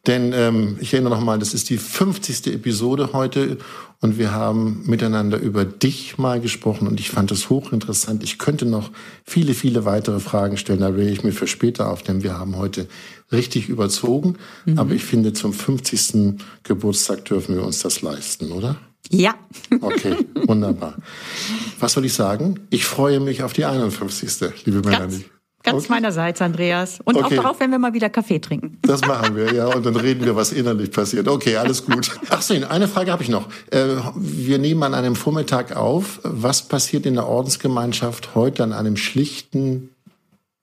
[0.06, 2.46] Denn ähm, ich erinnere noch mal, das ist die 50.
[2.54, 3.58] Episode heute
[4.02, 8.24] und wir haben miteinander über dich mal gesprochen und ich fand es hochinteressant.
[8.24, 8.90] Ich könnte noch
[9.24, 12.56] viele, viele weitere Fragen stellen, da will ich mir für später auf, denn wir haben
[12.56, 12.88] heute
[13.30, 14.38] richtig überzogen.
[14.66, 14.78] Mhm.
[14.78, 16.34] Aber ich finde, zum 50.
[16.64, 18.76] Geburtstag dürfen wir uns das leisten, oder?
[19.08, 19.36] Ja.
[19.80, 20.96] Okay, wunderbar.
[21.78, 22.58] Was soll ich sagen?
[22.70, 24.64] Ich freue mich auf die 51.
[24.64, 25.24] liebe Melanie.
[25.62, 25.92] Ganz okay.
[25.92, 27.00] meinerseits, Andreas.
[27.04, 27.24] Und okay.
[27.24, 28.78] auch darauf, wenn wir mal wieder Kaffee trinken.
[28.82, 29.66] Das machen wir, ja.
[29.66, 31.28] Und dann reden wir, was innerlich passiert.
[31.28, 32.10] Okay, alles gut.
[32.30, 33.48] Ach so, eine Frage habe ich noch.
[33.70, 36.20] Äh, wir nehmen an einem Vormittag auf.
[36.24, 39.90] Was passiert in der Ordensgemeinschaft heute an einem schlichten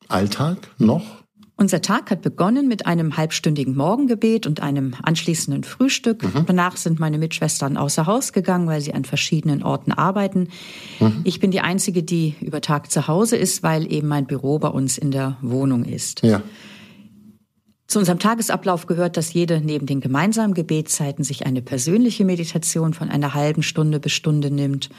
[0.10, 1.04] Alltag noch?
[1.60, 6.24] Unser Tag hat begonnen mit einem halbstündigen Morgengebet und einem anschließenden Frühstück.
[6.24, 6.46] Mhm.
[6.46, 10.48] Danach sind meine Mitschwestern außer Haus gegangen, weil sie an verschiedenen Orten arbeiten.
[11.02, 11.20] Mhm.
[11.26, 14.70] Ich bin die Einzige, die über Tag zu Hause ist, weil eben mein Büro bei
[14.70, 16.24] uns in der Wohnung ist.
[16.24, 16.42] Ja.
[17.88, 23.10] Zu unserem Tagesablauf gehört, dass jede neben den gemeinsamen Gebetszeiten sich eine persönliche Meditation von
[23.10, 24.90] einer halben Stunde bis Stunde nimmt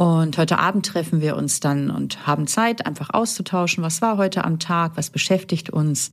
[0.00, 4.44] Und heute Abend treffen wir uns dann und haben Zeit, einfach auszutauschen, was war heute
[4.44, 6.10] am Tag, was beschäftigt uns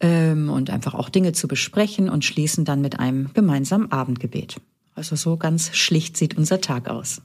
[0.00, 4.56] ähm, und einfach auch Dinge zu besprechen und schließen dann mit einem gemeinsamen Abendgebet.
[4.94, 7.20] Also so ganz schlicht sieht unser Tag aus.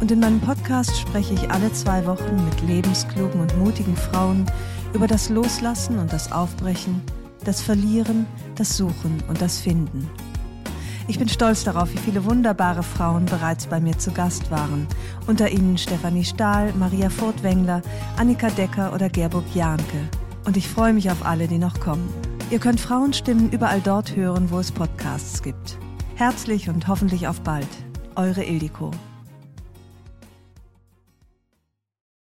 [0.01, 4.45] und in meinem Podcast spreche ich alle zwei Wochen mit lebensklugen und mutigen Frauen
[4.93, 7.01] über das Loslassen und das Aufbrechen,
[7.43, 10.07] das Verlieren, das Suchen und das Finden.
[11.07, 14.85] Ich bin stolz darauf, wie viele wunderbare Frauen bereits bei mir zu Gast waren.
[15.25, 17.81] Unter ihnen Stefanie Stahl, Maria Furtwängler,
[18.17, 20.07] Annika Decker oder Gerburg Jahnke.
[20.45, 22.07] Und ich freue mich auf alle, die noch kommen.
[22.51, 25.79] Ihr könnt Frauenstimmen überall dort hören, wo es Podcasts gibt.
[26.21, 27.65] Herzlich und hoffentlich auf bald.
[28.15, 28.91] Eure Ildiko.